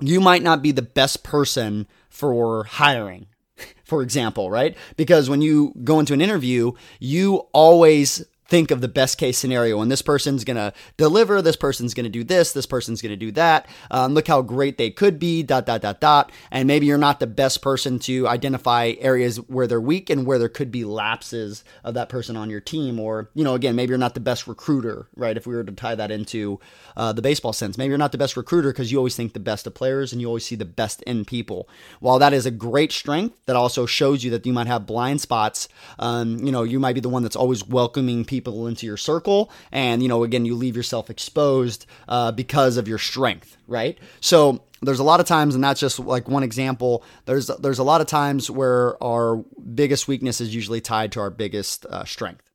you 0.01 0.21
might 0.21 0.43
not 0.43 0.63
be 0.63 0.73
the 0.73 0.83
best 0.83 1.23
person 1.23 1.87
for 2.09 2.65
hiring, 2.65 3.27
for 3.85 4.03
example, 4.03 4.51
right? 4.51 4.77
Because 4.97 5.29
when 5.29 5.43
you 5.43 5.73
go 5.85 6.01
into 6.01 6.13
an 6.13 6.21
interview, 6.21 6.73
you 6.99 7.47
always 7.53 8.25
think 8.51 8.71
of 8.71 8.81
the 8.81 8.89
best 8.89 9.17
case 9.17 9.39
scenario 9.39 9.81
and 9.81 9.91
this 9.91 10.03
person's 10.03 10.45
going 10.45 10.57
to 10.57 10.73
deliver 10.97 11.41
this 11.41 11.57
person's 11.57 11.95
going 11.95 12.05
to 12.05 12.11
do 12.11 12.25
this 12.25 12.53
this 12.53 12.67
person's 12.67 13.01
going 13.01 13.11
to 13.11 13.17
do 13.17 13.31
that. 13.33 13.67
Um, 13.91 14.15
look 14.15 14.27
how 14.27 14.43
great 14.43 14.79
they 14.79 14.91
could 14.91 15.19
be 15.19 15.43
dot 15.43 15.67
dot 15.67 15.83
dot 15.83 16.01
dot. 16.01 16.33
And 16.51 16.67
maybe 16.67 16.87
you're 16.87 16.99
not 16.99 17.21
the 17.21 17.27
best 17.27 17.63
person 17.63 17.99
to 18.01 18.27
identify 18.27 18.95
areas 18.99 19.37
where 19.49 19.67
they're 19.67 19.81
weak 19.81 20.11
and 20.11 20.27
where 20.27 20.39
there 20.39 20.49
could 20.49 20.71
be 20.71 20.85
lapses 20.85 21.65
of 21.85 21.95
that 21.95 22.09
person 22.09 22.37
on 22.37 22.51
your 22.51 22.61
team. 22.61 22.99
Or 22.99 23.31
you 23.35 23.45
know 23.45 23.55
again 23.55 23.77
maybe 23.77 23.91
you're 23.91 23.99
not 23.99 24.15
the 24.15 24.21
best 24.21 24.47
recruiter 24.47 25.09
right? 25.15 25.37
If 25.37 25.47
we 25.47 25.55
were 25.55 25.65
to 25.65 25.73
tie 25.73 25.95
that 25.95 26.11
into 26.11 26.59
uh, 26.97 27.13
the 27.13 27.23
baseball 27.23 27.53
sense 27.53 27.79
maybe 27.79 27.91
you're 27.91 27.99
not 27.99 28.13
the 28.13 28.19
best 28.19 28.37
recruiter 28.37 28.73
because 28.73 28.91
you 28.91 28.99
always 28.99 29.17
think 29.17 29.33
the 29.33 29.41
best 29.41 29.67
of 29.67 29.75
players 29.75 30.13
and 30.13 30.21
you 30.21 30.27
always 30.27 30.47
see 30.47 30.57
the 30.57 30.65
best 30.65 31.03
in 31.03 31.25
people. 31.25 31.69
While 32.01 32.19
that 32.19 32.33
is 32.33 32.47
a 32.47 32.51
great 32.51 32.93
strength 32.93 33.39
that 33.47 33.57
also 33.57 33.87
shows 33.87 34.25
you 34.25 34.31
that 34.33 34.47
you 34.47 34.53
might 34.53 34.67
have 34.67 34.87
blind 34.87 35.21
spots 35.21 35.69
um, 35.99 36.39
you 36.39 36.53
know 36.53 36.63
you 36.63 36.81
might 36.81 36.95
be 36.95 37.01
the 37.01 37.09
one 37.09 37.23
that's 37.23 37.37
always 37.37 37.67
welcoming 37.67 38.25
people 38.25 38.40
people 38.41 38.67
into 38.67 38.87
your 38.87 38.97
circle. 38.97 39.51
And, 39.71 40.03
you 40.03 40.09
know, 40.09 40.25
again, 40.25 40.45
you 40.45 40.55
leave 40.55 40.77
yourself 40.77 41.11
exposed 41.11 41.87
uh, 42.09 42.33
because 42.33 42.77
of 42.77 42.89
your 42.89 42.99
strength, 42.99 43.57
right? 43.67 43.99
So 44.21 44.65
there's 44.83 44.99
a 44.99 45.05
lot 45.05 45.21
of 45.21 45.27
times, 45.27 45.55
and 45.55 45.63
that's 45.63 45.81
just 45.81 45.99
like 45.99 46.29
one 46.29 46.43
example. 46.43 47.05
There's 47.27 47.49
there's 47.49 47.79
a 47.79 47.85
lot 47.85 48.01
of 48.01 48.07
times 48.07 48.51
where 48.51 49.03
our 49.03 49.37
biggest 49.75 50.09
weakness 50.09 50.41
is 50.41 50.55
usually 50.55 50.81
tied 50.81 51.13
to 51.13 51.21
our 51.21 51.31
biggest 51.31 51.87
uh, 51.87 52.05
strength. 52.05 52.51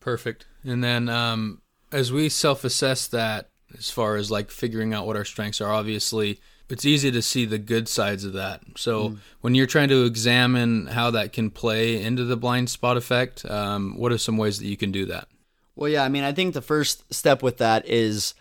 Perfect. 0.00 0.46
And 0.64 0.82
then 0.82 1.08
um, 1.08 1.62
as 1.90 2.12
we 2.12 2.28
self-assess 2.28 3.08
that, 3.08 3.50
as 3.76 3.90
far 3.90 4.16
as 4.16 4.30
like 4.30 4.50
figuring 4.50 4.94
out 4.94 5.06
what 5.06 5.16
our 5.16 5.24
strengths 5.24 5.60
are, 5.60 5.72
obviously 5.72 6.40
it's 6.68 6.84
easy 6.84 7.10
to 7.10 7.22
see 7.22 7.44
the 7.44 7.58
good 7.58 7.88
sides 7.88 8.24
of 8.24 8.32
that. 8.32 8.62
So 8.76 9.10
mm. 9.10 9.18
when 9.40 9.54
you're 9.54 9.66
trying 9.66 9.88
to 9.88 10.04
examine 10.04 10.86
how 10.86 11.10
that 11.12 11.32
can 11.32 11.50
play 11.50 12.02
into 12.02 12.24
the 12.24 12.36
blind 12.36 12.70
spot 12.70 12.96
effect, 12.96 13.44
um, 13.44 13.96
what 13.96 14.12
are 14.12 14.18
some 14.18 14.36
ways 14.36 14.58
that 14.58 14.66
you 14.66 14.76
can 14.76 14.92
do 14.92 15.06
that? 15.06 15.28
Well, 15.74 15.90
yeah, 15.90 16.04
I 16.04 16.08
mean, 16.08 16.24
I 16.24 16.32
think 16.32 16.54
the 16.54 16.62
first 16.62 17.12
step 17.12 17.42
with 17.42 17.58
that 17.58 17.88
is, 17.88 18.34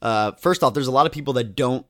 uh, 0.00 0.32
first 0.32 0.62
off, 0.62 0.74
there's 0.74 0.86
a 0.86 0.92
lot 0.92 1.06
of 1.06 1.12
people 1.12 1.34
that 1.34 1.56
don't 1.56 1.86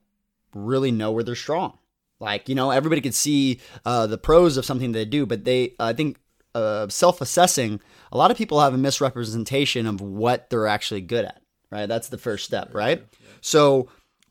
really 0.55 0.90
know 0.90 1.12
where 1.12 1.24
they're 1.24 1.35
strong. 1.35 1.78
Like, 2.20 2.48
you 2.48 2.55
know, 2.55 2.70
everybody 2.70 3.00
can 3.00 3.12
see 3.12 3.61
uh, 3.85 4.07
the 4.07 4.18
pros 4.18 4.57
of 4.57 4.64
something 4.64 4.92
they 4.92 5.05
do, 5.05 5.26
but 5.26 5.44
they, 5.44 5.74
I 5.81 5.92
think, 5.92 6.18
uh, 6.55 6.88
self-assessing, 6.88 7.81
a 8.12 8.16
lot 8.16 8.31
of 8.31 8.37
people 8.37 8.61
have 8.61 8.74
a 8.74 8.78
misrepresentation 8.78 9.87
of 9.87 10.00
what 10.00 10.50
they're 10.50 10.68
actually 10.68 11.00
good 11.00 11.24
at. 11.24 11.42
Right, 11.70 11.87
that's 11.87 12.11
the 12.11 12.18
first 12.18 12.44
step. 12.44 12.74
Right, 12.74 13.02
so 13.40 13.88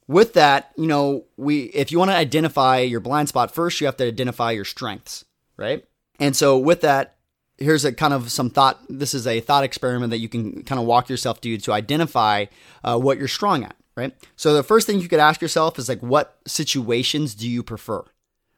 with 0.07 0.33
that, 0.33 0.71
you 0.77 0.87
know, 0.87 1.25
we 1.37 1.63
if 1.65 1.91
you 1.91 1.99
want 1.99 2.11
to 2.11 2.15
identify 2.15 2.79
your 2.79 2.99
blind 2.99 3.29
spot 3.29 3.53
first, 3.53 3.79
you 3.79 3.85
have 3.87 3.97
to 3.97 4.07
identify 4.07 4.51
your 4.51 4.65
strengths, 4.65 5.25
right? 5.57 5.85
And 6.19 6.35
so 6.35 6.57
with 6.57 6.81
that, 6.81 7.15
here's 7.57 7.85
a 7.85 7.93
kind 7.93 8.13
of 8.13 8.31
some 8.31 8.49
thought. 8.49 8.79
This 8.89 9.13
is 9.13 9.25
a 9.25 9.39
thought 9.39 9.63
experiment 9.63 10.11
that 10.11 10.19
you 10.19 10.29
can 10.29 10.63
kind 10.63 10.79
of 10.79 10.85
walk 10.85 11.09
yourself 11.09 11.39
through 11.39 11.57
to 11.57 11.73
identify 11.73 12.45
uh, 12.83 12.97
what 12.97 13.17
you're 13.17 13.27
strong 13.27 13.63
at, 13.63 13.75
right? 13.95 14.13
So 14.35 14.53
the 14.53 14.63
first 14.63 14.87
thing 14.87 14.99
you 14.99 15.07
could 15.07 15.19
ask 15.19 15.41
yourself 15.41 15.79
is 15.79 15.87
like, 15.87 16.01
what 16.01 16.39
situations 16.45 17.35
do 17.35 17.49
you 17.49 17.63
prefer? 17.63 18.03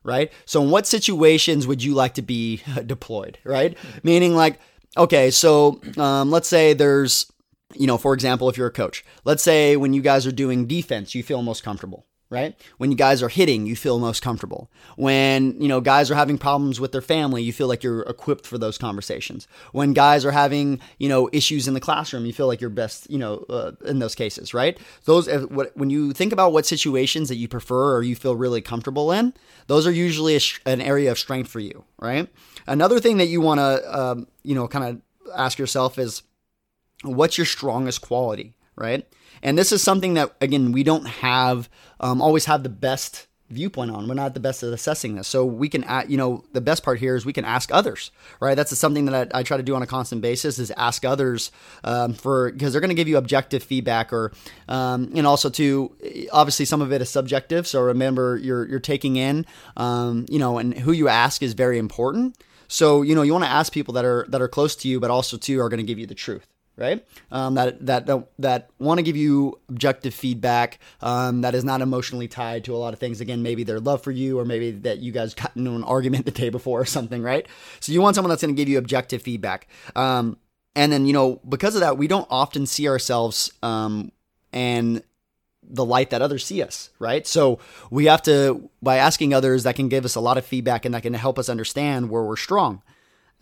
Right. 0.06 0.34
So, 0.44 0.62
in 0.62 0.70
what 0.70 0.86
situations 0.86 1.66
would 1.66 1.82
you 1.82 1.94
like 1.94 2.16
to 2.16 2.22
be 2.22 2.62
deployed? 2.86 3.38
Right. 3.46 3.78
Meaning, 4.04 4.36
like, 4.36 4.60
okay, 4.98 5.32
so 5.32 5.80
um, 5.96 6.30
let's 6.30 6.50
say 6.50 6.74
there's 6.74 7.32
you 7.76 7.88
know, 7.88 7.98
for 7.98 8.14
example, 8.14 8.50
if 8.50 8.58
you're 8.58 8.68
a 8.68 8.72
coach, 8.72 9.04
let's 9.26 9.44
say 9.44 9.76
when 9.76 9.94
you 9.94 10.02
guys 10.02 10.26
are 10.28 10.32
doing 10.32 10.66
defense, 10.66 11.16
you 11.16 11.24
feel 11.24 11.42
most 11.42 11.64
comfortable, 11.64 12.06
right? 12.30 12.56
When 12.78 12.92
you 12.92 12.98
guys 12.98 13.22
are 13.22 13.30
hitting, 13.30 13.66
you 13.66 13.76
feel 13.76 14.00
most 14.00 14.22
comfortable. 14.22 14.72
When, 14.96 15.62
you 15.62 15.68
know, 15.68 15.82
guys 15.82 16.10
are 16.10 16.16
having 16.16 16.38
problems 16.38 16.80
with 16.80 16.92
their 16.92 17.02
family, 17.02 17.44
you 17.44 17.54
feel 17.54 17.68
like 17.68 17.84
you're 17.84 18.02
equipped 18.02 18.48
for 18.48 18.58
those 18.58 18.78
conversations. 18.78 19.48
When 19.72 19.94
guys 19.94 20.26
are 20.26 20.32
having, 20.32 20.80
you 20.98 21.10
know, 21.10 21.30
issues 21.32 21.68
in 21.68 21.74
the 21.74 21.80
classroom, 21.80 22.26
you 22.26 22.34
feel 22.34 22.48
like 22.48 22.60
you're 22.60 22.70
best, 22.72 23.10
you 23.10 23.20
know, 23.20 23.46
uh, 23.50 23.72
in 23.86 24.00
those 24.00 24.16
cases, 24.16 24.54
right? 24.54 24.80
Those, 25.06 25.28
when 25.76 25.90
you 25.90 26.12
think 26.14 26.34
about 26.34 26.54
what 26.54 26.66
situations 26.66 27.30
that 27.30 27.36
you 27.36 27.48
prefer 27.48 27.96
or 27.96 28.02
you 28.04 28.16
feel 28.16 28.36
really 28.36 28.62
comfortable 28.62 29.12
in, 29.12 29.34
those 29.68 29.86
are 29.86 29.92
usually 29.92 30.40
an 30.66 30.82
area 30.82 31.12
of 31.12 31.20
strength 31.20 31.50
for 31.50 31.60
you, 31.60 31.84
right? 32.00 32.28
Another 32.66 33.00
thing 33.00 33.18
that 33.18 33.28
you 33.28 33.42
want 33.42 33.60
to, 33.60 34.00
um, 34.00 34.28
you 34.44 34.56
know, 34.56 34.68
kind 34.68 34.86
of 34.86 35.02
ask 35.36 35.60
yourself 35.60 36.00
is, 36.00 36.24
what's 37.04 37.38
your 37.38 37.46
strongest 37.46 38.02
quality, 38.02 38.54
right? 38.76 39.08
And 39.42 39.58
this 39.58 39.72
is 39.72 39.82
something 39.82 40.16
that 40.16 40.36
again 40.42 40.72
we 40.72 40.84
don't 40.84 41.06
have 41.06 41.70
um, 42.00 42.22
always 42.22 42.46
have 42.46 42.64
the 42.64 42.70
best 42.70 43.28
viewpoint 43.54 43.92
on. 43.92 44.08
We're 44.08 44.16
not 44.16 44.34
the 44.34 44.40
best 44.40 44.64
at 44.64 44.74
assessing 44.74 45.16
this. 45.16 45.28
So 45.28 45.46
we 45.46 45.70
can, 45.70 45.86
you 46.08 46.18
know, 46.18 46.44
the 46.54 46.62
best 46.62 46.84
part 46.84 47.00
here 47.00 47.16
is 47.16 47.26
we 47.26 47.34
can 47.34 47.46
ask 47.46 47.72
others, 47.72 48.12
right? 48.40 48.56
That's 48.56 48.78
something 48.78 49.06
that 49.06 49.34
I, 49.34 49.40
I 49.40 49.44
try 49.44 49.58
to 49.58 49.64
do 49.64 49.76
on 49.76 49.82
a 49.82 49.88
constant 49.88 50.22
basis 50.22 50.60
is 50.60 50.72
ask 50.72 51.06
others 51.06 51.52
um, 51.84 52.14
for 52.14 52.52
because 52.52 52.74
they're 52.74 52.82
going 52.82 52.90
to 52.90 52.96
give 52.96 53.08
you 53.08 53.18
objective 53.18 53.64
feedback 53.64 54.12
or, 54.12 54.34
um, 54.68 55.12
and 55.16 55.26
also 55.28 55.50
to 55.52 55.96
obviously 56.32 56.66
some 56.66 56.82
of 56.82 56.92
it 56.92 57.02
is 57.02 57.10
subjective. 57.10 57.68
So 57.68 57.82
remember 57.82 58.38
you're 58.38 58.68
you're 58.68 58.80
taking 58.80 59.16
in, 59.16 59.46
um, 59.78 60.26
you 60.30 60.40
know, 60.40 60.58
and 60.58 60.74
who 60.74 60.92
you 60.92 61.08
ask 61.08 61.44
is 61.44 61.54
very 61.54 61.78
important. 61.78 62.38
So 62.68 63.04
you 63.04 63.14
know 63.16 63.22
you 63.22 63.34
want 63.34 63.46
to 63.46 63.52
ask 63.52 63.72
people 63.72 63.94
that 63.94 64.06
are 64.06 64.26
that 64.30 64.42
are 64.42 64.48
close 64.48 64.76
to 64.78 64.88
you, 64.88 65.00
but 65.00 65.12
also 65.12 65.38
too 65.38 65.62
are 65.62 65.70
going 65.70 65.80
to 65.80 65.86
give 65.86 66.00
you 66.00 66.08
the 66.08 66.16
truth 66.16 66.48
right? 66.76 67.06
Um, 67.32 67.56
that 67.56 67.86
that 67.86 68.08
that, 68.40 68.70
want 68.80 68.98
to 68.98 69.04
give 69.04 69.16
you 69.16 69.60
objective 69.70 70.14
feedback 70.14 70.80
um, 71.02 71.42
that 71.42 71.56
is 71.56 71.64
not 71.64 71.82
emotionally 71.82 72.28
tied 72.28 72.64
to 72.66 72.76
a 72.76 72.78
lot 72.78 72.94
of 72.94 73.00
things. 73.00 73.22
Again, 73.22 73.44
maybe 73.44 73.64
their 73.64 73.80
love 73.80 74.02
for 74.02 74.12
you, 74.12 74.40
or 74.40 74.46
maybe 74.46 74.72
that 74.72 75.00
you 75.00 75.12
guys 75.12 75.34
got 75.34 75.56
into 75.56 75.72
an 75.72 75.84
argument 75.86 76.26
the 76.26 76.32
day 76.32 76.50
before 76.50 76.82
or 76.82 76.86
something, 76.86 77.22
right? 77.22 77.48
So 77.80 77.92
you 77.92 78.02
want 78.02 78.16
someone 78.16 78.30
that's 78.30 78.42
going 78.42 78.56
to 78.56 78.60
give 78.60 78.70
you 78.70 78.78
objective 78.78 79.22
feedback. 79.22 79.68
Um, 79.96 80.38
and 80.76 80.92
then 80.92 81.06
you 81.06 81.14
know 81.14 81.40
because 81.48 81.76
of 81.76 81.82
that, 81.82 81.98
we 81.98 82.08
don't 82.08 82.28
often 82.30 82.66
see 82.66 82.88
ourselves 82.88 83.52
um, 83.62 84.12
and 84.52 85.04
the 85.66 85.86
light 85.86 86.10
that 86.10 86.22
others 86.22 86.46
see 86.46 86.62
us, 86.62 86.90
right? 87.00 87.26
So 87.26 87.60
we 87.90 88.06
have 88.06 88.22
to 88.24 88.70
by 88.82 88.98
asking 88.98 89.34
others 89.34 89.64
that 89.64 89.76
can 89.76 89.90
give 89.90 90.06
us 90.06 90.16
a 90.16 90.20
lot 90.20 90.38
of 90.38 90.46
feedback 90.46 90.86
and 90.86 90.94
that 90.94 91.04
can 91.04 91.14
help 91.14 91.40
us 91.40 91.50
understand 91.50 92.10
where 92.10 92.24
we're 92.24 92.36
strong. 92.36 92.82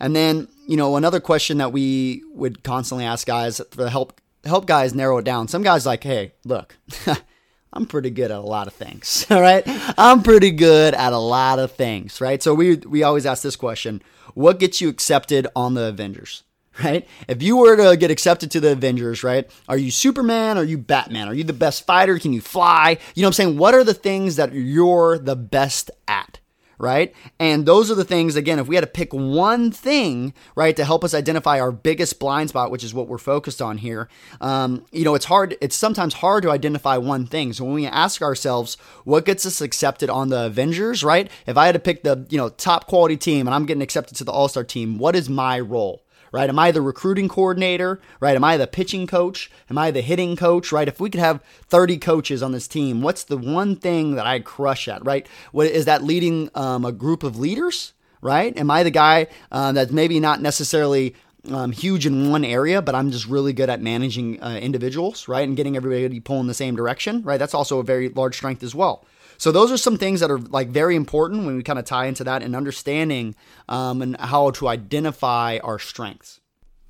And 0.02 0.16
then, 0.16 0.48
you 0.66 0.76
know, 0.76 0.96
another 0.96 1.20
question 1.20 1.58
that 1.58 1.72
we 1.72 2.24
would 2.34 2.64
constantly 2.64 3.04
ask 3.04 3.24
guys 3.24 3.60
for 3.70 3.88
help 3.88 4.20
help 4.44 4.66
guys 4.66 4.94
narrow 4.94 5.18
it 5.18 5.24
down. 5.24 5.46
Some 5.46 5.62
guys 5.62 5.86
like, 5.86 6.02
hey, 6.02 6.32
look, 6.44 6.76
I'm 7.72 7.86
pretty 7.86 8.10
good 8.10 8.32
at 8.32 8.38
a 8.38 8.40
lot 8.40 8.66
of 8.66 8.74
things. 8.74 9.24
All 9.30 9.40
right. 9.40 9.62
I'm 9.96 10.24
pretty 10.24 10.50
good 10.50 10.94
at 10.94 11.12
a 11.12 11.18
lot 11.18 11.60
of 11.60 11.70
things. 11.72 12.20
Right. 12.20 12.42
So 12.42 12.52
we 12.52 12.76
we 12.76 13.04
always 13.04 13.24
ask 13.24 13.44
this 13.44 13.54
question: 13.54 14.02
What 14.34 14.58
gets 14.58 14.80
you 14.80 14.88
accepted 14.88 15.46
on 15.56 15.74
the 15.74 15.84
Avengers? 15.84 16.42
Right? 16.82 17.06
If 17.28 17.42
you 17.42 17.58
were 17.58 17.76
to 17.76 17.98
get 17.98 18.10
accepted 18.10 18.50
to 18.52 18.60
the 18.60 18.72
Avengers, 18.72 19.22
right? 19.22 19.50
Are 19.68 19.76
you 19.76 19.90
Superman? 19.90 20.56
Are 20.56 20.64
you 20.64 20.78
Batman? 20.78 21.28
Are 21.28 21.34
you 21.34 21.44
the 21.44 21.52
best 21.52 21.84
fighter? 21.84 22.18
Can 22.18 22.32
you 22.32 22.40
fly? 22.40 22.96
You 23.14 23.20
know 23.20 23.26
what 23.26 23.28
I'm 23.28 23.32
saying? 23.34 23.58
What 23.58 23.74
are 23.74 23.84
the 23.84 23.92
things 23.92 24.36
that 24.36 24.54
you're 24.54 25.18
the 25.18 25.36
best 25.36 25.90
at? 26.08 26.40
Right? 26.82 27.14
And 27.38 27.64
those 27.64 27.92
are 27.92 27.94
the 27.94 28.04
things, 28.04 28.34
again, 28.34 28.58
if 28.58 28.66
we 28.66 28.74
had 28.74 28.80
to 28.82 28.90
pick 28.90 29.14
one 29.14 29.70
thing, 29.70 30.34
right, 30.56 30.74
to 30.74 30.84
help 30.84 31.04
us 31.04 31.14
identify 31.14 31.60
our 31.60 31.70
biggest 31.70 32.18
blind 32.18 32.48
spot, 32.48 32.72
which 32.72 32.82
is 32.82 32.92
what 32.92 33.06
we're 33.06 33.18
focused 33.18 33.62
on 33.62 33.78
here, 33.78 34.08
um, 34.40 34.84
you 34.90 35.04
know, 35.04 35.14
it's 35.14 35.26
hard, 35.26 35.56
it's 35.60 35.76
sometimes 35.76 36.14
hard 36.14 36.42
to 36.42 36.50
identify 36.50 36.96
one 36.96 37.24
thing. 37.24 37.52
So 37.52 37.64
when 37.64 37.74
we 37.74 37.86
ask 37.86 38.20
ourselves, 38.20 38.76
what 39.04 39.24
gets 39.24 39.46
us 39.46 39.60
accepted 39.60 40.10
on 40.10 40.28
the 40.28 40.46
Avengers, 40.46 41.04
right? 41.04 41.30
If 41.46 41.56
I 41.56 41.66
had 41.66 41.72
to 41.72 41.78
pick 41.78 42.02
the, 42.02 42.26
you 42.28 42.36
know, 42.36 42.48
top 42.48 42.88
quality 42.88 43.16
team 43.16 43.46
and 43.46 43.54
I'm 43.54 43.64
getting 43.64 43.82
accepted 43.82 44.16
to 44.16 44.24
the 44.24 44.32
All 44.32 44.48
Star 44.48 44.64
team, 44.64 44.98
what 44.98 45.14
is 45.14 45.30
my 45.30 45.60
role? 45.60 46.02
Right? 46.32 46.48
Am 46.48 46.58
I 46.58 46.72
the 46.72 46.80
recruiting 46.80 47.28
coordinator, 47.28 48.00
right? 48.18 48.34
Am 48.34 48.42
I 48.42 48.56
the 48.56 48.66
pitching 48.66 49.06
coach? 49.06 49.50
Am 49.70 49.78
I 49.78 49.90
the 49.90 50.00
hitting 50.00 50.34
coach, 50.34 50.72
right? 50.72 50.88
If 50.88 50.98
we 50.98 51.10
could 51.10 51.20
have 51.20 51.42
30 51.68 51.98
coaches 51.98 52.42
on 52.42 52.52
this 52.52 52.66
team, 52.66 53.02
what's 53.02 53.22
the 53.22 53.36
one 53.36 53.76
thing 53.76 54.16
that 54.16 54.26
I 54.26 54.40
crush 54.40 54.88
at, 54.88 55.04
right? 55.04 55.26
What 55.52 55.68
is 55.68 55.84
that 55.84 56.02
leading 56.02 56.50
um, 56.54 56.84
a 56.84 56.92
group 56.92 57.22
of 57.22 57.38
leaders, 57.38 57.92
right? 58.20 58.56
Am 58.56 58.70
I 58.70 58.82
the 58.82 58.90
guy 58.90 59.28
uh, 59.52 59.72
that's 59.72 59.92
maybe 59.92 60.18
not 60.18 60.40
necessarily 60.40 61.14
um, 61.50 61.72
huge 61.72 62.06
in 62.06 62.30
one 62.30 62.44
area, 62.44 62.80
but 62.80 62.94
I'm 62.94 63.10
just 63.10 63.26
really 63.26 63.52
good 63.52 63.68
at 63.68 63.80
managing 63.80 64.42
uh, 64.42 64.58
individuals, 64.62 65.28
right? 65.28 65.46
And 65.46 65.56
getting 65.56 65.76
everybody 65.76 66.20
pulling 66.20 66.46
the 66.46 66.54
same 66.54 66.76
direction, 66.76 67.22
right? 67.22 67.38
That's 67.38 67.54
also 67.54 67.78
a 67.78 67.84
very 67.84 68.08
large 68.08 68.36
strength 68.36 68.62
as 68.62 68.74
well. 68.74 69.04
So 69.42 69.50
those 69.50 69.72
are 69.72 69.76
some 69.76 69.98
things 69.98 70.20
that 70.20 70.30
are 70.30 70.38
like 70.38 70.68
very 70.68 70.94
important 70.94 71.44
when 71.44 71.56
we 71.56 71.64
kind 71.64 71.76
of 71.76 71.84
tie 71.84 72.06
into 72.06 72.22
that 72.22 72.44
and 72.44 72.54
understanding 72.54 73.34
um, 73.68 74.00
and 74.00 74.16
how 74.20 74.52
to 74.52 74.68
identify 74.68 75.58
our 75.64 75.80
strengths. 75.80 76.38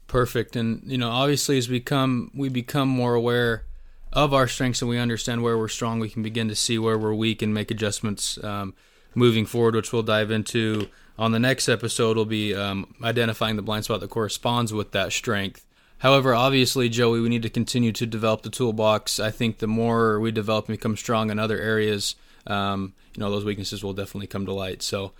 Perfect, 0.06 0.54
and 0.54 0.82
you 0.84 0.98
know, 0.98 1.08
obviously, 1.08 1.56
as 1.56 1.70
we 1.70 1.78
become 1.78 2.30
we 2.34 2.50
become 2.50 2.88
more 2.88 3.14
aware 3.14 3.64
of 4.12 4.34
our 4.34 4.46
strengths 4.46 4.82
and 4.82 4.90
we 4.90 4.98
understand 4.98 5.42
where 5.42 5.56
we're 5.56 5.66
strong, 5.66 5.98
we 5.98 6.10
can 6.10 6.22
begin 6.22 6.48
to 6.48 6.54
see 6.54 6.78
where 6.78 6.98
we're 6.98 7.14
weak 7.14 7.40
and 7.40 7.54
make 7.54 7.70
adjustments 7.70 8.36
um, 8.44 8.74
moving 9.14 9.46
forward, 9.46 9.74
which 9.74 9.90
we'll 9.90 10.02
dive 10.02 10.30
into 10.30 10.88
on 11.18 11.32
the 11.32 11.40
next 11.40 11.70
episode. 11.70 12.18
Will 12.18 12.26
be 12.26 12.54
um, 12.54 12.94
identifying 13.02 13.56
the 13.56 13.62
blind 13.62 13.86
spot 13.86 14.00
that 14.00 14.10
corresponds 14.10 14.74
with 14.74 14.92
that 14.92 15.14
strength. 15.14 15.64
However, 16.00 16.34
obviously, 16.34 16.90
Joey, 16.90 17.20
we 17.20 17.30
need 17.30 17.44
to 17.44 17.48
continue 17.48 17.92
to 17.92 18.04
develop 18.04 18.42
the 18.42 18.50
toolbox. 18.50 19.18
I 19.18 19.30
think 19.30 19.56
the 19.56 19.66
more 19.66 20.20
we 20.20 20.30
develop 20.32 20.68
and 20.68 20.76
become 20.76 20.98
strong 20.98 21.30
in 21.30 21.38
other 21.38 21.58
areas, 21.58 22.14
um, 22.46 22.94
you 23.14 23.20
know, 23.20 23.30
those 23.30 23.44
weaknesses 23.44 23.82
will 23.84 23.92
definitely 23.92 24.26
come 24.26 24.46
to 24.46 24.52
light. 24.52 24.82
So, 24.82 25.12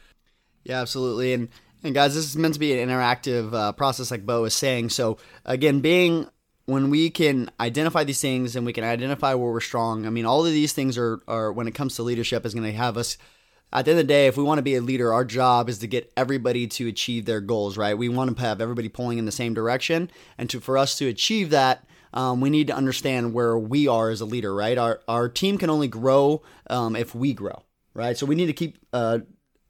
yeah, 0.64 0.80
absolutely. 0.80 1.32
And 1.32 1.48
and 1.84 1.94
guys, 1.94 2.14
this 2.14 2.24
is 2.24 2.36
meant 2.36 2.54
to 2.54 2.60
be 2.60 2.78
an 2.78 2.88
interactive 2.88 3.52
uh, 3.52 3.72
process, 3.72 4.10
like 4.10 4.24
Beau 4.24 4.42
was 4.42 4.54
saying. 4.54 4.90
So 4.90 5.18
again, 5.44 5.80
being 5.80 6.28
when 6.66 6.90
we 6.90 7.10
can 7.10 7.50
identify 7.58 8.04
these 8.04 8.20
things 8.20 8.54
and 8.54 8.64
we 8.64 8.72
can 8.72 8.84
identify 8.84 9.34
where 9.34 9.52
we're 9.52 9.60
strong. 9.60 10.06
I 10.06 10.10
mean, 10.10 10.24
all 10.24 10.46
of 10.46 10.52
these 10.52 10.72
things 10.72 10.96
are 10.96 11.20
are 11.26 11.52
when 11.52 11.68
it 11.68 11.74
comes 11.74 11.96
to 11.96 12.02
leadership 12.02 12.46
is 12.46 12.54
going 12.54 12.70
to 12.70 12.76
have 12.76 12.96
us. 12.96 13.16
At 13.74 13.86
the 13.86 13.92
end 13.92 14.00
of 14.00 14.06
the 14.06 14.12
day, 14.12 14.26
if 14.26 14.36
we 14.36 14.42
want 14.42 14.58
to 14.58 14.62
be 14.62 14.74
a 14.74 14.82
leader, 14.82 15.14
our 15.14 15.24
job 15.24 15.70
is 15.70 15.78
to 15.78 15.86
get 15.86 16.12
everybody 16.14 16.66
to 16.66 16.88
achieve 16.88 17.24
their 17.24 17.40
goals, 17.40 17.78
right? 17.78 17.96
We 17.96 18.10
want 18.10 18.36
to 18.36 18.42
have 18.42 18.60
everybody 18.60 18.90
pulling 18.90 19.16
in 19.16 19.24
the 19.24 19.32
same 19.32 19.54
direction, 19.54 20.10
and 20.36 20.50
to 20.50 20.60
for 20.60 20.76
us 20.76 20.98
to 20.98 21.08
achieve 21.08 21.48
that, 21.50 21.86
um, 22.12 22.40
we 22.40 22.50
need 22.50 22.66
to 22.68 22.74
understand 22.74 23.34
where 23.34 23.58
we 23.58 23.88
are 23.88 24.10
as 24.10 24.20
a 24.20 24.24
leader, 24.24 24.54
right? 24.54 24.76
Our 24.78 25.00
our 25.08 25.28
team 25.28 25.58
can 25.58 25.70
only 25.70 25.88
grow 25.88 26.42
um, 26.68 26.96
if 26.96 27.14
we 27.14 27.32
grow, 27.32 27.64
right? 27.94 28.16
So 28.16 28.26
we 28.26 28.34
need 28.34 28.46
to 28.46 28.52
keep 28.52 28.78
uh, 28.92 29.20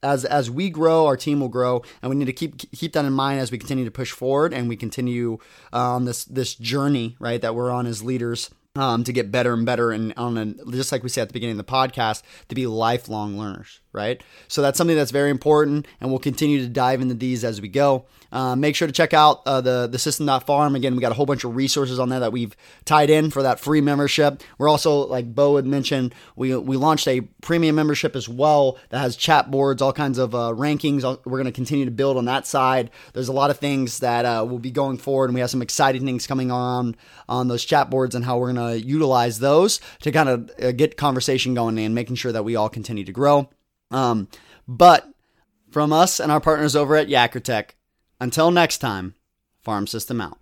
as 0.02 0.24
as 0.24 0.50
we 0.50 0.70
grow, 0.70 1.06
our 1.06 1.16
team 1.16 1.40
will 1.40 1.48
grow, 1.48 1.82
and 2.00 2.10
we 2.10 2.16
need 2.16 2.26
to 2.26 2.32
keep 2.32 2.58
keep 2.72 2.92
that 2.92 3.04
in 3.04 3.12
mind 3.12 3.40
as 3.40 3.52
we 3.52 3.58
continue 3.58 3.84
to 3.84 3.90
push 3.90 4.10
forward 4.10 4.52
and 4.52 4.68
we 4.68 4.76
continue 4.76 5.38
on 5.72 5.96
um, 5.96 6.04
this 6.04 6.24
this 6.24 6.54
journey, 6.54 7.16
right, 7.18 7.40
that 7.40 7.54
we're 7.54 7.70
on 7.70 7.86
as 7.86 8.02
leaders. 8.02 8.50
Um, 8.74 9.04
to 9.04 9.12
get 9.12 9.30
better 9.30 9.52
and 9.52 9.66
better, 9.66 9.90
and 9.90 10.14
on 10.16 10.38
a, 10.38 10.46
just 10.70 10.92
like 10.92 11.02
we 11.02 11.10
said 11.10 11.24
at 11.24 11.28
the 11.28 11.34
beginning 11.34 11.60
of 11.60 11.66
the 11.66 11.70
podcast, 11.70 12.22
to 12.48 12.54
be 12.54 12.66
lifelong 12.66 13.38
learners, 13.38 13.81
right? 13.92 14.22
So 14.48 14.62
that's 14.62 14.78
something 14.78 14.96
that's 14.96 15.10
very 15.10 15.30
important, 15.30 15.86
and 16.00 16.10
we'll 16.10 16.18
continue 16.18 16.60
to 16.60 16.68
dive 16.68 17.00
into 17.00 17.14
these 17.14 17.44
as 17.44 17.60
we 17.60 17.68
go. 17.68 18.06
Uh, 18.32 18.56
make 18.56 18.74
sure 18.74 18.88
to 18.88 18.92
check 18.92 19.12
out 19.12 19.42
uh, 19.44 19.60
the 19.60 19.86
the 19.86 19.98
system.farm. 19.98 20.74
Again, 20.74 20.94
we 20.96 21.02
got 21.02 21.12
a 21.12 21.14
whole 21.14 21.26
bunch 21.26 21.44
of 21.44 21.54
resources 21.54 21.98
on 21.98 22.08
there 22.08 22.20
that 22.20 22.32
we've 22.32 22.56
tied 22.86 23.10
in 23.10 23.30
for 23.30 23.42
that 23.42 23.60
free 23.60 23.82
membership. 23.82 24.42
We're 24.56 24.70
also, 24.70 25.06
like 25.06 25.34
Beau 25.34 25.56
had 25.56 25.66
mentioned, 25.66 26.14
we 26.34 26.56
we 26.56 26.78
launched 26.78 27.06
a 27.06 27.20
premium 27.42 27.76
membership 27.76 28.16
as 28.16 28.28
well 28.28 28.78
that 28.88 29.00
has 29.00 29.16
chat 29.16 29.50
boards, 29.50 29.82
all 29.82 29.92
kinds 29.92 30.16
of 30.16 30.34
uh, 30.34 30.52
rankings. 30.56 31.02
We're 31.26 31.38
going 31.38 31.44
to 31.44 31.52
continue 31.52 31.84
to 31.84 31.90
build 31.90 32.16
on 32.16 32.24
that 32.24 32.46
side. 32.46 32.90
There's 33.12 33.28
a 33.28 33.34
lot 33.34 33.50
of 33.50 33.58
things 33.58 33.98
that 33.98 34.24
uh, 34.24 34.46
will 34.48 34.58
be 34.58 34.70
going 34.70 34.96
forward, 34.96 35.26
and 35.26 35.34
we 35.34 35.40
have 35.40 35.50
some 35.50 35.62
exciting 35.62 36.06
things 36.06 36.26
coming 36.26 36.50
on 36.50 36.96
on 37.28 37.48
those 37.48 37.64
chat 37.64 37.90
boards 37.90 38.14
and 38.14 38.24
how 38.24 38.38
we're 38.38 38.52
going 38.54 38.80
to 38.80 38.86
utilize 38.86 39.40
those 39.40 39.78
to 40.00 40.10
kind 40.10 40.28
of 40.30 40.50
uh, 40.62 40.72
get 40.72 40.96
conversation 40.96 41.52
going 41.52 41.78
and 41.78 41.94
making 41.94 42.16
sure 42.16 42.32
that 42.32 42.44
we 42.44 42.56
all 42.56 42.70
continue 42.70 43.04
to 43.04 43.12
grow. 43.12 43.48
Um, 43.92 44.28
but 44.66 45.08
from 45.70 45.92
us 45.92 46.20
and 46.20 46.32
our 46.32 46.40
partners 46.40 46.74
over 46.74 46.96
at 46.96 47.08
Yakkertech, 47.08 47.70
until 48.20 48.50
next 48.50 48.78
time, 48.78 49.14
Farm 49.62 49.86
System 49.86 50.20
out. 50.20 50.38